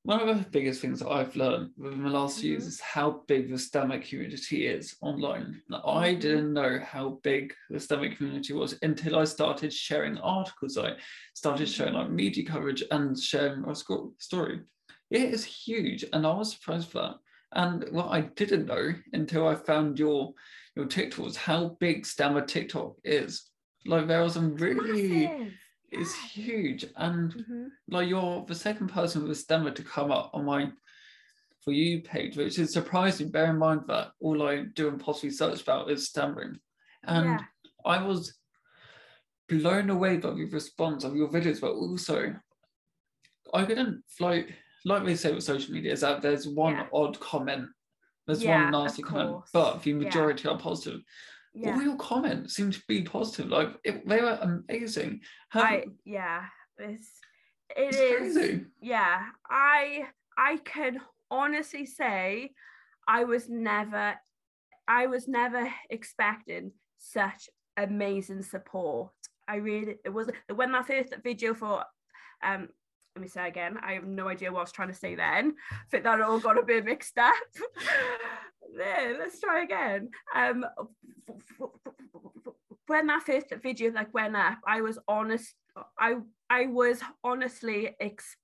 [0.03, 2.67] one of the biggest things that I've learned within the last few years Mhm.
[2.67, 5.61] is how big the stammer community is online.
[5.69, 6.19] Now, I Mhm.
[6.21, 10.77] didn't know how big the stammer community was until I started sharing articles.
[10.77, 10.97] I
[11.35, 14.61] started sharing like media coverage and sharing my story.
[15.11, 17.17] It is huge, and I was surprised by that.
[17.53, 20.33] And what I didn't know until I found your
[20.75, 23.51] your TikTok was how big Stammer TikTok is.
[23.85, 25.53] Like there was some really, Massive.
[25.91, 26.43] It's Yeah.
[26.43, 27.71] huge, and Mhm.
[27.89, 30.71] like you're the second person with a stammer to come up on my
[31.63, 33.29] for you page, which is surprising.
[33.29, 36.59] Bear in mind that all I do and possibly search about is stammering.
[37.03, 37.45] And Yeah.
[37.85, 38.39] I was
[39.47, 42.39] blown away by the response of your videos, but also
[43.53, 46.89] I couldn't like like they say with social media is that there's one Yeah.
[46.91, 47.69] odd comment,
[48.25, 51.01] there's Yeah, one nasty comment, but the majority are positive.
[51.53, 53.47] Yeah All your comments seem to be positive.
[53.47, 55.21] Like it, they were amazing.
[55.49, 56.45] Have, I yeah,
[56.77, 57.09] it's
[57.75, 58.65] it it's is crazy.
[58.81, 59.23] yeah.
[59.49, 62.51] I I can honestly say
[63.07, 64.15] I was never
[64.87, 69.11] I was never expecting such amazing support.
[69.47, 71.83] I really it was when that first video for
[72.43, 72.69] um
[73.15, 75.55] let me say again, I have no idea what I was trying to say then.
[75.89, 77.33] Think that all got a bit mixed up.
[78.77, 80.09] there, let's try again.
[80.33, 80.65] Um
[82.87, 85.55] when that first video like went up, I was honest
[85.99, 86.15] I
[86.49, 88.35] I was honestly ex-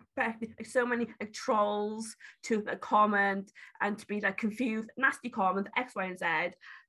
[0.00, 3.50] expecting like, so many like trolls to like, comment
[3.80, 6.24] and to be like confused, nasty comments, X, Y, and Z.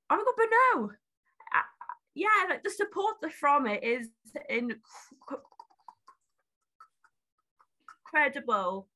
[0.09, 0.91] Oh my god, but no.
[2.17, 4.07] Yeah, like the support from it is
[8.13, 8.87] incredible.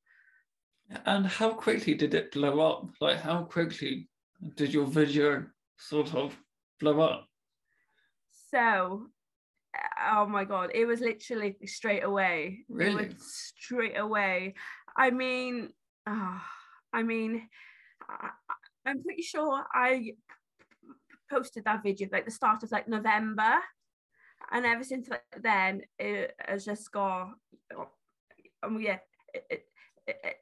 [1.06, 2.90] And how quickly did it blow up?
[3.00, 4.08] Like, how quickly
[4.56, 6.36] did your video sort of
[6.80, 7.26] blow up?
[8.50, 9.06] So,
[10.10, 12.64] oh my god, it was literally straight away.
[12.68, 13.08] It Really?
[13.08, 14.54] was straight away.
[14.96, 15.70] I mean,
[16.06, 16.44] ah,
[16.92, 17.48] I mean,
[18.08, 18.30] I,
[18.84, 20.14] I'm pretty sure I
[21.30, 23.58] posted that video like the start of like November,
[24.50, 27.34] and ever since like, then it has just gone.
[28.64, 28.98] Um, yeah.
[29.32, 29.64] It, it,
[30.08, 30.36] it,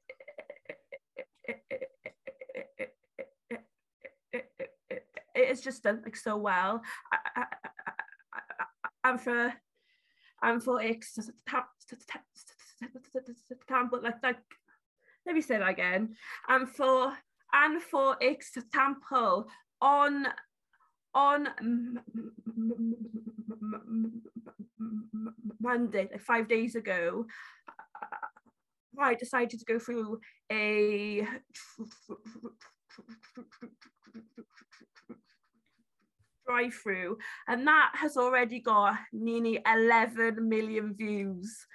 [1.49, 2.95] it,
[5.35, 6.83] it is just done like so well.
[7.13, 7.47] I, I, I,
[9.05, 9.53] I'm for,
[10.43, 10.83] I'm for
[13.53, 14.39] example, like like,
[15.27, 16.15] let me say that again.
[16.49, 17.13] And for
[17.53, 19.49] and for example,
[19.81, 20.27] on
[21.15, 21.49] on
[25.61, 27.27] Monday, like five days ago,
[29.01, 30.21] I decided to go through
[30.51, 31.27] a
[36.47, 41.67] drive through and that has already got nearly 11 million views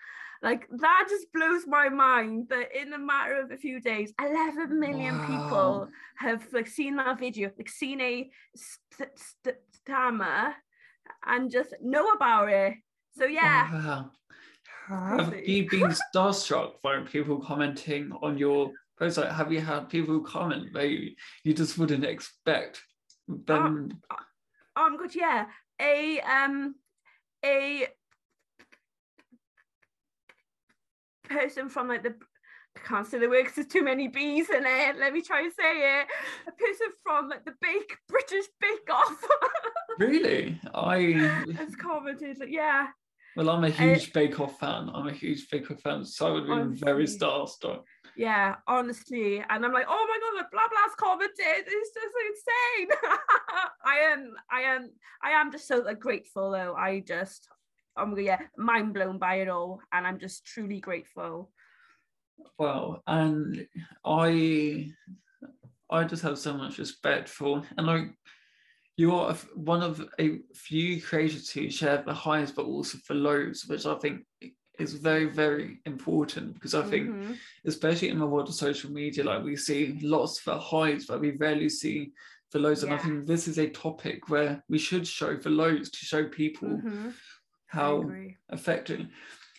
[0.41, 4.77] Like that just blows my mind that in a matter of a few days, 11
[4.77, 5.25] million Wow.
[5.25, 10.53] people have like seen that video, like seen a st- st- stammer
[11.25, 12.73] and just know about it.
[13.17, 14.11] So yeah, Wow.
[14.87, 19.17] Have you been starstruck by people commenting on your post?
[19.17, 21.11] Like, have you had people comment that you,
[21.43, 22.81] you just wouldn't expect
[23.31, 23.89] uh, them?
[24.09, 24.25] Uh, um,
[24.75, 25.45] oh I'm good, yeah.
[25.81, 26.75] A um
[27.45, 27.87] a
[31.23, 32.15] person from like the
[32.75, 34.97] I can't say the word because there's too many B's in it.
[34.97, 36.07] Let me try and say it.
[36.47, 39.23] A person from like the Bake British Bake Off
[39.99, 40.59] really?
[40.73, 40.97] I
[41.55, 42.87] has commented like, yeah,
[43.35, 44.89] well, I'm a huge Bake Off fan.
[44.93, 47.81] I'm a huge Bake Off fan, so I would have been very starstruck.
[48.15, 49.43] yeah, honestly.
[49.49, 51.65] And I'm like, oh my god, like blah blah's commented.
[51.67, 52.97] It's just insane.
[53.85, 54.89] I am, I am,
[55.23, 56.75] I am just so like, grateful though.
[56.75, 57.47] I just,
[57.97, 61.51] I'm yeah, mind blown by it all, and I'm just truly grateful.
[62.57, 63.67] Well, and
[64.05, 64.91] I,
[65.89, 68.07] I just have so much respect for, and like,
[68.95, 73.65] you are one of a few creators who share the highs, but also the lows,
[73.65, 74.25] which I think
[74.79, 77.37] is very, very important because I think, Mhm.
[77.65, 81.21] especially in the world of social media, like we see lots of the highs, but
[81.21, 82.11] we rarely see
[82.51, 82.83] the lows.
[82.83, 86.27] And I think this is a topic where we should show the lows to show
[86.27, 87.13] people Mhm.
[87.67, 88.37] How agree.
[88.49, 89.11] affecting.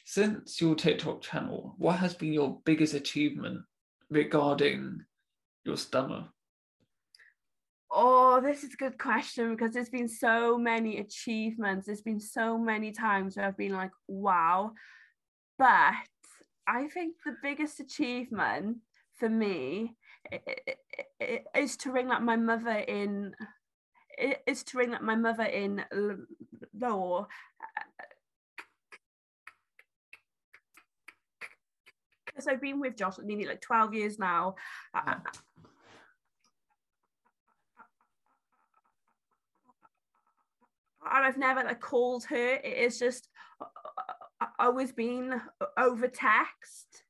[0.05, 3.65] Since your TikTok channel, what has been your biggest achievement
[4.11, 5.05] regarding
[5.65, 6.29] your stammer?
[7.97, 11.87] Oh, this is a good question because there's been so many achievements.
[11.87, 14.73] There's been so many times where I've been like, wow.
[15.59, 15.95] But
[16.67, 18.79] I think the biggest achievement
[19.13, 19.95] for me
[21.55, 23.33] is to ring like my mother in
[24.47, 25.85] is to ring like my mother in
[26.77, 27.29] law
[32.27, 34.57] because I've been with Josh nearly like 12 years now.
[34.93, 35.17] I-
[41.13, 42.55] and I've never like called her.
[42.55, 43.29] It is just
[44.59, 45.41] always been
[45.79, 47.03] over text.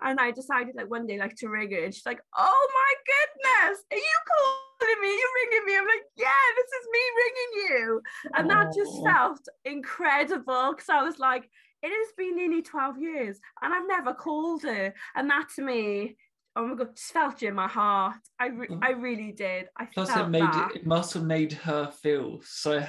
[0.00, 2.94] And I decided like one day like to ring her, and she's like, "Oh my
[3.12, 5.08] goodness, are you calling me?
[5.08, 8.02] You're ringing me?" I'm like, "Yeah, this is me ringing you,"
[8.36, 11.50] and that just felt incredible because I was like,
[11.82, 16.16] "It has been nearly 12 years, and I've never called her," and that to me.
[16.54, 18.16] Oh my god, just felt it in my heart.
[18.38, 18.78] I, re- Mm.
[18.82, 19.68] I really did.
[19.76, 20.72] I Plus, it made that.
[20.76, 22.80] it must have made her feel so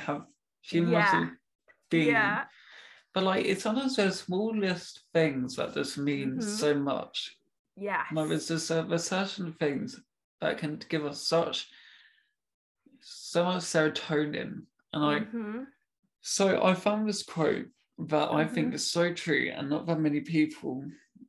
[0.69, 1.01] she Yeah.
[1.01, 1.29] have
[1.89, 2.07] been.
[2.07, 2.45] Yeah,
[3.13, 6.43] But like, it's sometimes those smallest things that just mean Mhm.
[6.43, 7.35] so much.
[7.75, 8.05] yeah.
[8.11, 9.99] Like, there's just uh, there's certain things
[10.41, 11.69] that can give us such
[13.01, 15.31] so much serotonin, and like.
[15.31, 15.67] Mhm.
[16.21, 17.67] So I found this quote
[17.97, 18.73] that I think Mhm.
[18.75, 20.83] is so true and not that many people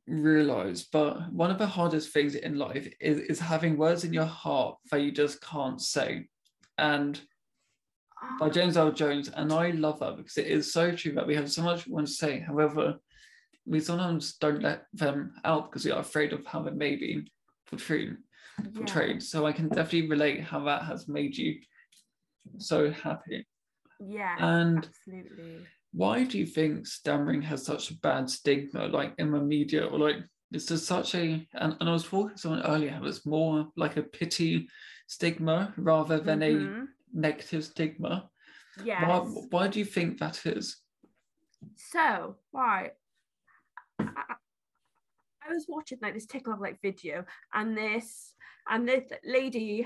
[0.05, 0.83] realize.
[0.83, 4.77] But one of the hardest things in life is, is having words in your heart
[4.91, 6.27] that you just can't say.
[6.77, 7.21] And
[8.39, 11.35] by James Earl Jones, and I love that because it is so true that we
[11.35, 12.39] have so much we want to say.
[12.39, 12.95] However,
[13.65, 17.27] we sometimes don't let them out because we are afraid of how they may be
[17.67, 18.17] portrayed.
[18.73, 19.19] Yeah.
[19.19, 21.59] So I can definitely relate how that has made you
[22.57, 23.45] so happy.
[23.99, 25.67] Yeah, And absolutely.
[25.93, 29.99] why do you think stammering has such a bad stigma, like in the media, or
[29.99, 30.17] like
[30.51, 31.47] it's just such a?
[31.53, 34.67] And, and I was talking to someone earlier, it's more like a pity
[35.07, 36.87] stigma rather than a Mhm.
[37.13, 38.29] Negative stigma.
[38.83, 39.03] Yes.
[39.07, 40.77] Why, why do you think that is?
[41.75, 42.91] So, right.
[43.99, 44.35] I, I-
[45.53, 48.33] was watching like this TikTok like video, and this
[48.69, 49.85] and this lady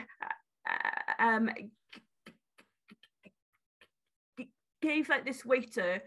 [0.70, 1.50] uh, um
[4.82, 6.04] gave like this waiter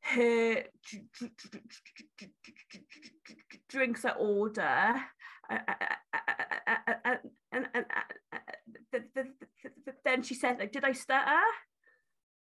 [0.00, 0.64] her dr-
[1.12, 1.62] dr- dr- dr-
[2.18, 4.94] dr- dr- dr- drinks at order
[5.50, 6.18] uh, uh, uh,
[6.66, 7.16] uh, uh, uh,
[7.52, 7.84] and, and
[8.96, 11.40] uh, uh, th- th- th- th- then she said like did i stutter?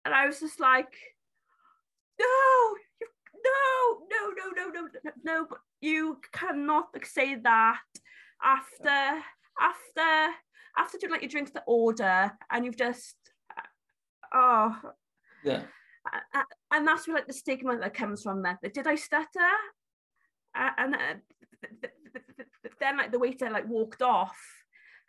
[0.04, 0.94] And i was just like
[2.20, 2.26] no
[3.02, 3.08] you
[3.46, 7.80] no no no no no no but you cannot like, say that
[8.44, 9.22] after
[9.60, 10.34] after
[10.78, 13.16] after doing like your drinks to order and you've just
[14.34, 14.78] oh.
[15.44, 15.62] Yeah.
[16.72, 19.52] and that's where like the stigma that comes from that did i stutter?
[20.56, 24.38] And uh, th- th- th- th- th- then like the waiter like walked off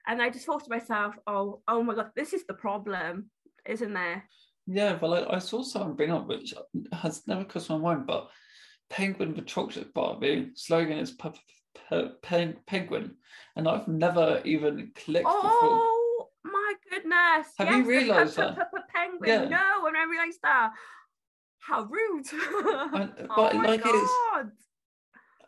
[0.07, 3.31] and i just thought to myself oh oh my god this is the problem
[3.67, 4.23] isn't there
[4.69, 6.53] Yeah, well, like I saw someone bring up which
[6.93, 8.29] has never crossed my mind, but
[8.91, 11.31] penguin the chocolate bar, the slogan is pe-
[11.89, 13.15] pe- pen- penguin,
[13.55, 15.79] and I've never even clicked before.
[15.79, 17.47] Oh my goodness!
[17.59, 18.57] Have you the realised pe- that?
[18.57, 19.29] pe- pe- Penguin.
[19.31, 19.49] Yeah.
[19.59, 20.71] No, and I realised that.
[21.61, 22.27] How rude!
[22.95, 23.95] And- oh but my like god!
[24.51, 24.67] it's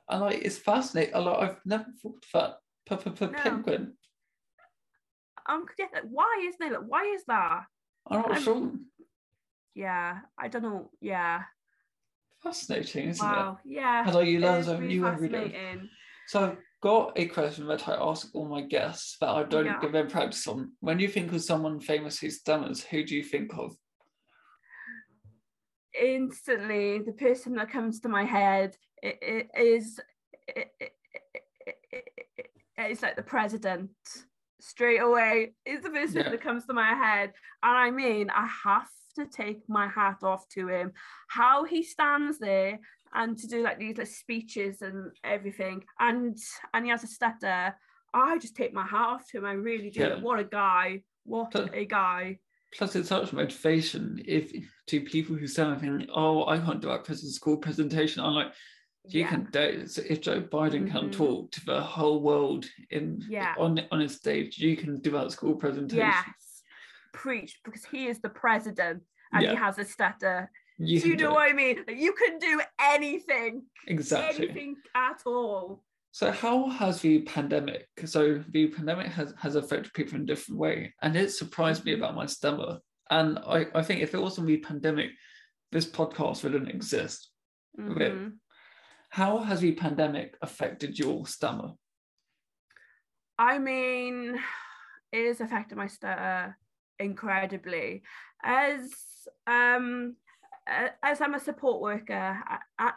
[0.08, 1.14] And like it's fascinating.
[1.14, 2.52] A lot I've never thought of that.
[2.88, 3.38] P- p- p- No.
[3.42, 3.96] penguin.
[5.48, 6.72] Um, yeah, like, why isn't it?
[6.72, 7.64] Like, why is that?
[8.06, 8.72] I'm not I'm- sure.
[9.74, 10.90] Yeah, I don't know.
[11.00, 11.42] Yeah.
[12.42, 13.58] Fascinating, isn't Wow.
[13.64, 14.02] Yeah.
[14.06, 14.12] it?
[14.12, 15.80] How you learn something really new every day.
[16.26, 19.80] So I've got a question that I ask all my guests that I don't Yeah.
[19.80, 20.72] give them practice on.
[20.80, 23.76] When you think of someone famous who stammers, who do you think of?
[26.00, 30.00] Instantly, the person that comes to my head i- i- is
[30.56, 30.92] i- i-
[31.62, 32.04] i-
[32.78, 33.90] i- it's like the president.
[34.60, 36.30] Straight away is the person Yeah.
[36.30, 37.32] that comes to my head,
[37.62, 40.92] and I mean, I have to take my hat off to him.
[41.28, 42.78] How he stands there
[43.14, 46.36] and to do like these like speeches and everything, and
[46.74, 47.74] and he has a stutter.
[48.14, 49.44] I just take my hat off to him.
[49.44, 50.00] I really do.
[50.00, 50.20] Yeah.
[50.20, 51.02] What a guy!
[51.24, 52.38] What a guy!
[52.74, 54.52] Plus, it's such motivation if
[54.88, 55.62] to people who say,
[56.14, 58.52] "Oh, I can't do that present school presentation." I'm like,
[59.08, 59.28] you Yeah.
[59.30, 59.86] can do.
[59.86, 61.12] So if Joe Biden can Mhm.
[61.12, 63.54] talk to the whole world in Yeah.
[63.58, 65.98] on on his stage, you can do that school presentation.
[66.06, 66.62] Yes,
[67.12, 69.02] preach because he is the president
[69.32, 70.50] and he has a stutter.
[70.78, 71.84] You do you know do what I mean?
[71.88, 74.44] You can do anything, exactly.
[74.48, 75.82] anything at all.
[76.12, 77.88] So how has the pandemic?
[78.06, 81.92] So the pandemic has, has affected people in a different way, and it surprised me
[81.92, 81.98] Mhm.
[81.98, 82.78] about my stammer.
[83.10, 85.10] And I, I think if it wasn't the pandemic,
[85.72, 87.30] this podcast wouldn't exist.
[87.78, 88.28] Okay.
[89.12, 89.16] Mhm.
[89.16, 91.72] How has the pandemic affected your stammer?
[93.38, 94.38] I mean,
[95.12, 96.56] it has affected my stutter
[96.98, 98.02] incredibly.
[98.42, 98.90] As
[99.46, 100.16] um,
[101.02, 102.38] as I'm a support worker,
[102.78, 102.92] I,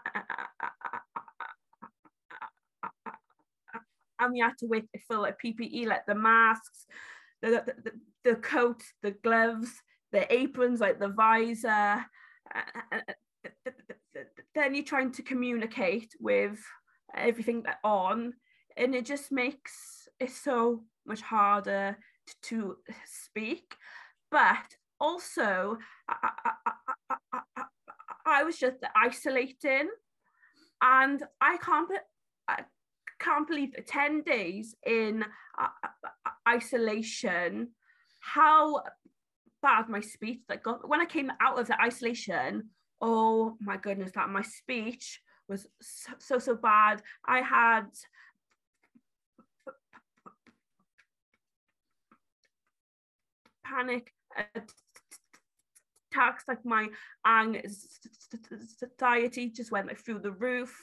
[4.19, 6.85] and we had to wait for like PPE, like the masks,
[7.41, 7.91] the, the,
[8.23, 9.71] the coat, the gloves,
[10.11, 12.05] the aprons, like the visor.
[14.55, 16.59] Then you're trying to communicate with
[17.15, 18.33] everything that on,
[18.77, 21.97] and it just makes it so much harder
[22.43, 23.75] to, to speak.
[24.29, 25.77] But also,
[26.07, 26.29] I,
[27.09, 27.63] I, I,
[28.25, 29.89] I, was just isolating,
[30.81, 31.89] and I can't.
[33.19, 35.23] can't believe that 10 days in
[35.59, 37.69] uh, uh, isolation,
[38.19, 38.81] how
[39.61, 42.69] bad my speech that got when I came out of the isolation.
[43.01, 45.67] Oh my goodness, that my speech was
[46.19, 47.01] so so, bad.
[47.25, 47.87] I had
[53.65, 54.13] panic
[56.11, 56.89] attacks, like my
[57.25, 57.89] anxiety
[59.49, 60.75] just went like through the roof.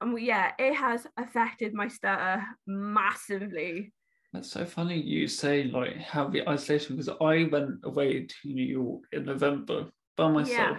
[0.00, 3.92] And yeah, it has affected my stutter massively.
[4.32, 8.64] That's so funny you say like how the isolation because I went away to New
[8.64, 10.78] York in November by myself.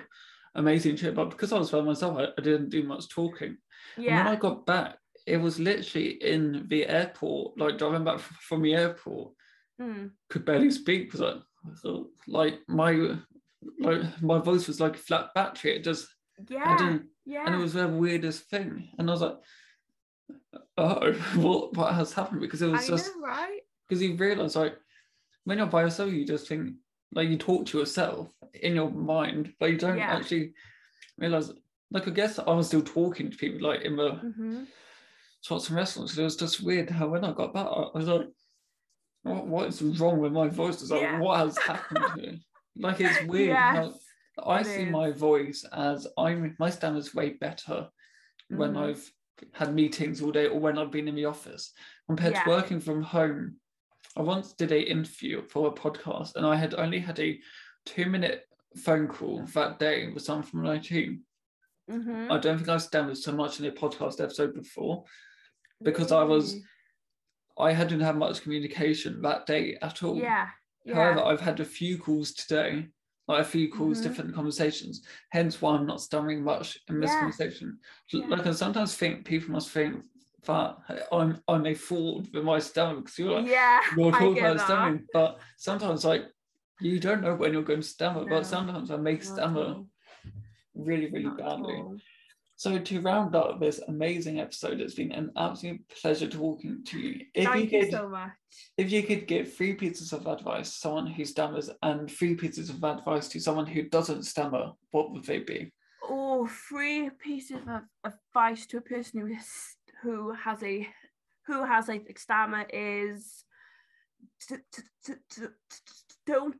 [0.55, 3.57] Amazing trip, but because I was by myself, I, I didn't do much talking.
[3.95, 8.61] And when I got back, it was literally in the airport, like driving back from
[8.61, 9.33] the airport,
[9.79, 10.09] Mm.
[10.31, 11.33] could barely speak because I,
[11.69, 13.15] I thought like my
[13.79, 15.75] like my voice was like a flat battery.
[15.75, 16.07] It just
[16.39, 17.43] I yeah, didn't, yeah.
[17.45, 18.89] and it was the weirdest thing.
[18.97, 19.37] And I was like,
[20.77, 22.41] oh, what what has happened?
[22.41, 23.59] Because it was I just know, right?
[23.87, 24.75] because you realize like
[25.43, 26.73] when you're by yourself, you just think
[27.13, 30.15] like you talk to yourself in your mind, but you don't Yeah.
[30.17, 30.53] actually
[31.17, 31.51] realize.
[31.89, 34.63] Like I guess I was still talking to people like in the hmm
[35.41, 36.17] shops and restaurants.
[36.17, 38.27] It was just weird how when I got back, I was like,
[39.23, 40.81] what, what is wrong with my voice?
[40.81, 41.19] It's like, Yeah.
[41.19, 42.39] what has happened to it?
[42.75, 43.93] Like it's weird how
[44.43, 44.91] I see is.
[44.91, 47.89] my voice as I'm my standards way better
[48.49, 48.89] when Mhm.
[48.89, 49.11] I've
[49.53, 51.71] had meetings all day or when I've been in the office
[52.07, 52.43] compared Yeah.
[52.43, 53.61] to working from home.
[54.15, 57.39] I once did a interview for a podcast and I had only had a
[57.85, 58.45] two minute
[58.77, 61.23] phone call that day with someone from my team.
[61.89, 62.31] Mhm.
[62.31, 65.05] I don't think I've stammered so much in a podcast episode before
[65.81, 66.55] because I was,
[67.57, 70.17] I hadn't had much communication that day at all.
[70.17, 70.49] Yeah,
[70.85, 70.95] yeah.
[70.95, 72.87] However, I've had a few calls today,
[73.27, 74.03] like a few calls, Mhm.
[74.03, 75.05] different conversations.
[75.29, 77.19] Hence why I'm not stammering much in this Yeah.
[77.21, 77.79] conversation.
[78.11, 78.27] Yeah.
[78.27, 80.03] Like I sometimes think people must think
[80.47, 80.77] that
[81.11, 84.65] I'm I'm a fraud with my stammering because you're like yeah, you're talking about that.
[84.65, 86.23] stammering, but sometimes like
[86.79, 89.81] you don't know when you're going to stammer, No, but sometimes I at stammer
[90.75, 91.83] really, really not badly.
[92.55, 97.25] So to round up this amazing episode, it's been an absolute pleasure talking to you.
[97.35, 98.31] If Thank you you so much.
[98.77, 102.71] if you could give three pieces of advice to someone who stammers and three pieces
[102.71, 105.71] of advice to someone who doesn't stammer, what would they be?
[106.03, 110.87] Oh, three pieces of advice to a person who is, who has a
[111.45, 113.45] who has a stammer is
[116.25, 116.55] don't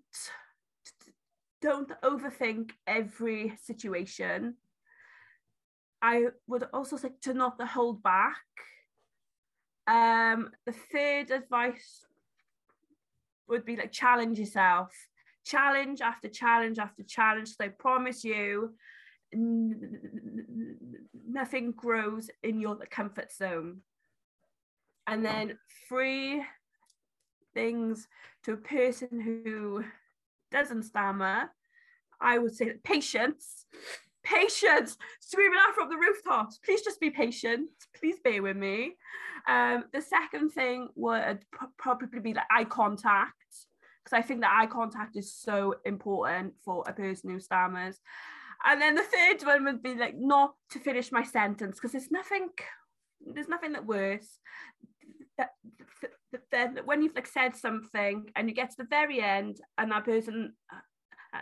[1.61, 4.55] don't overthink every situation.
[6.01, 8.37] I would also say to not hold back.
[9.87, 12.05] Um, the third advice
[13.47, 14.91] would be like challenge yourself,
[15.45, 17.49] challenge after challenge after challenge.
[17.49, 18.75] So I promise you,
[19.33, 23.81] nothing grows in your comfort zone.
[25.05, 25.57] And then
[25.87, 26.43] three
[27.53, 28.07] things
[28.43, 29.83] to a person who
[30.51, 31.51] doesn't stammer,
[32.19, 33.65] I would say patience.
[34.23, 36.57] Patience, screaming out from the rooftops.
[36.57, 37.69] Please just be patient.
[37.97, 38.97] Please bear with me.
[39.47, 43.31] Um, the second thing would pro- probably be like eye contact,
[44.03, 47.95] because I think that eye contact is so important for a person who stammers.
[48.65, 52.11] And then the third one would be like not to finish my sentence, because there's
[52.11, 52.49] nothing,
[53.25, 54.39] there's nothing that worse
[55.37, 55.51] that
[56.51, 60.05] then when you've like said something and you get to the very end and that
[60.05, 61.39] person uh,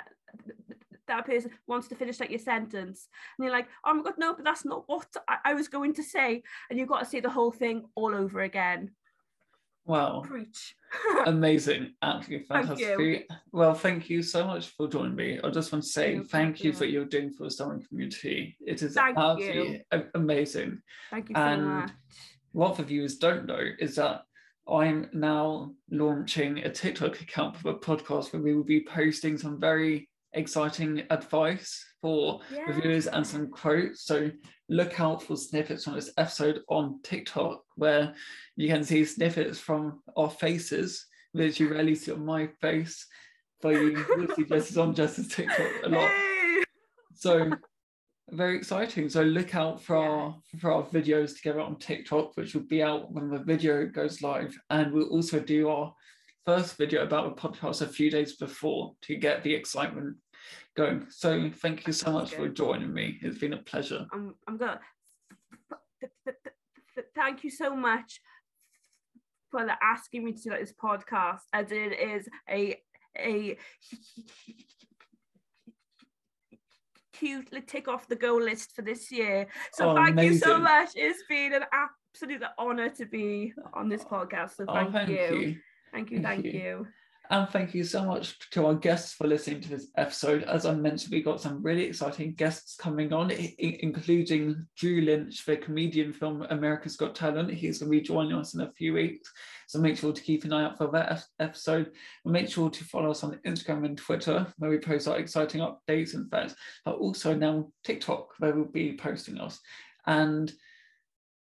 [1.07, 3.07] that person wants to finish like your sentence
[3.37, 5.93] and you're like oh my god no but that's not what I, I was going
[5.95, 8.91] to say and you've got to say the whole thing all over again
[9.85, 10.23] Wow.
[10.25, 10.75] preach
[11.25, 11.93] Amazing.
[12.01, 12.99] Absolutely Thank fantastic.
[12.99, 13.23] you.
[13.51, 15.39] Well, thank you so much for joining me.
[15.43, 16.93] I just want to say No thank you for what problem.
[16.93, 18.57] you're doing for the Stammering community.
[18.65, 20.81] It is Thank absolutely a- amazing.
[21.09, 21.91] thank you so And much
[22.51, 24.21] What the viewers don't know is that
[24.67, 29.59] I'm now launching a TikTok account for the podcast where we will be posting some
[29.59, 34.03] very exciting advice for the viewers and some quotes.
[34.03, 34.29] So
[34.69, 38.13] look out for snippets from this episode on TikTok where
[38.55, 43.07] you can see snippets from our faces, which you rarely see on my face,
[43.59, 46.07] but you will see Jess's on Jess's TikTok a lot.
[46.07, 46.63] Hey!
[47.15, 47.49] So
[48.29, 49.09] very exciting.
[49.09, 53.11] So look out for our for our videos together on TikTok, which will be out
[53.11, 54.55] when the video goes live.
[54.69, 55.91] And we'll also do our
[56.45, 60.17] first video about the podcast a few days before to get the excitement
[60.75, 61.05] going.
[61.09, 63.17] So thank you so much for joining me.
[63.21, 64.05] It's been a pleasure.
[64.11, 64.79] I'm, I'm gonna
[65.99, 66.55] th- th- th-
[66.95, 68.21] th- thank you so much
[69.51, 72.77] for asking me to do this podcast as it is a
[73.17, 73.57] a
[77.13, 80.89] cute tick off the goal list for this year so Oh, thank you so much
[80.95, 85.15] it's been an absolute honor to be on this podcast so Oh, thank, thank you.
[85.15, 85.55] you.
[85.93, 86.59] thank you Thank thank you.
[86.59, 86.87] you
[87.31, 90.43] And thank you so much to our guests for listening to this episode.
[90.43, 95.57] As I mentioned, we got some really exciting guests coming on, including Drew Lynch, the
[95.57, 97.51] comedian from America's Got Talent.
[97.51, 99.31] He's going to be joining us in a few weeks.
[99.67, 101.91] So make sure to keep an eye out for that episode.
[102.23, 105.61] And make sure to follow us on Instagram and Twitter, where we post our exciting
[105.61, 106.55] updates and facts,
[106.85, 109.59] but also now TikTok, where we'll be posting us.
[110.05, 110.53] And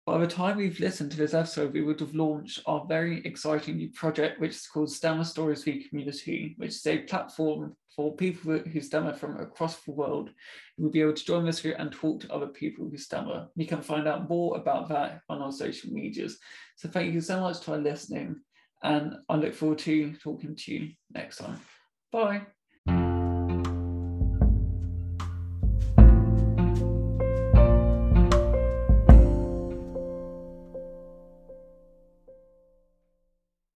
[0.06, 3.78] by the time we've listened to this episode, we would have launched our very exciting
[3.78, 8.58] new project, which is called Stammer Stories for Community, which is a platform for people
[8.58, 10.32] who stammer from across the world.
[10.78, 13.48] You'll be able to join us here and talk to other people who stammer.
[13.56, 16.38] You can find out more about that on our social medias.
[16.76, 18.42] So thank you so much for listening,
[18.82, 21.60] and I look forward to talking to you next time.
[22.12, 22.42] Bye.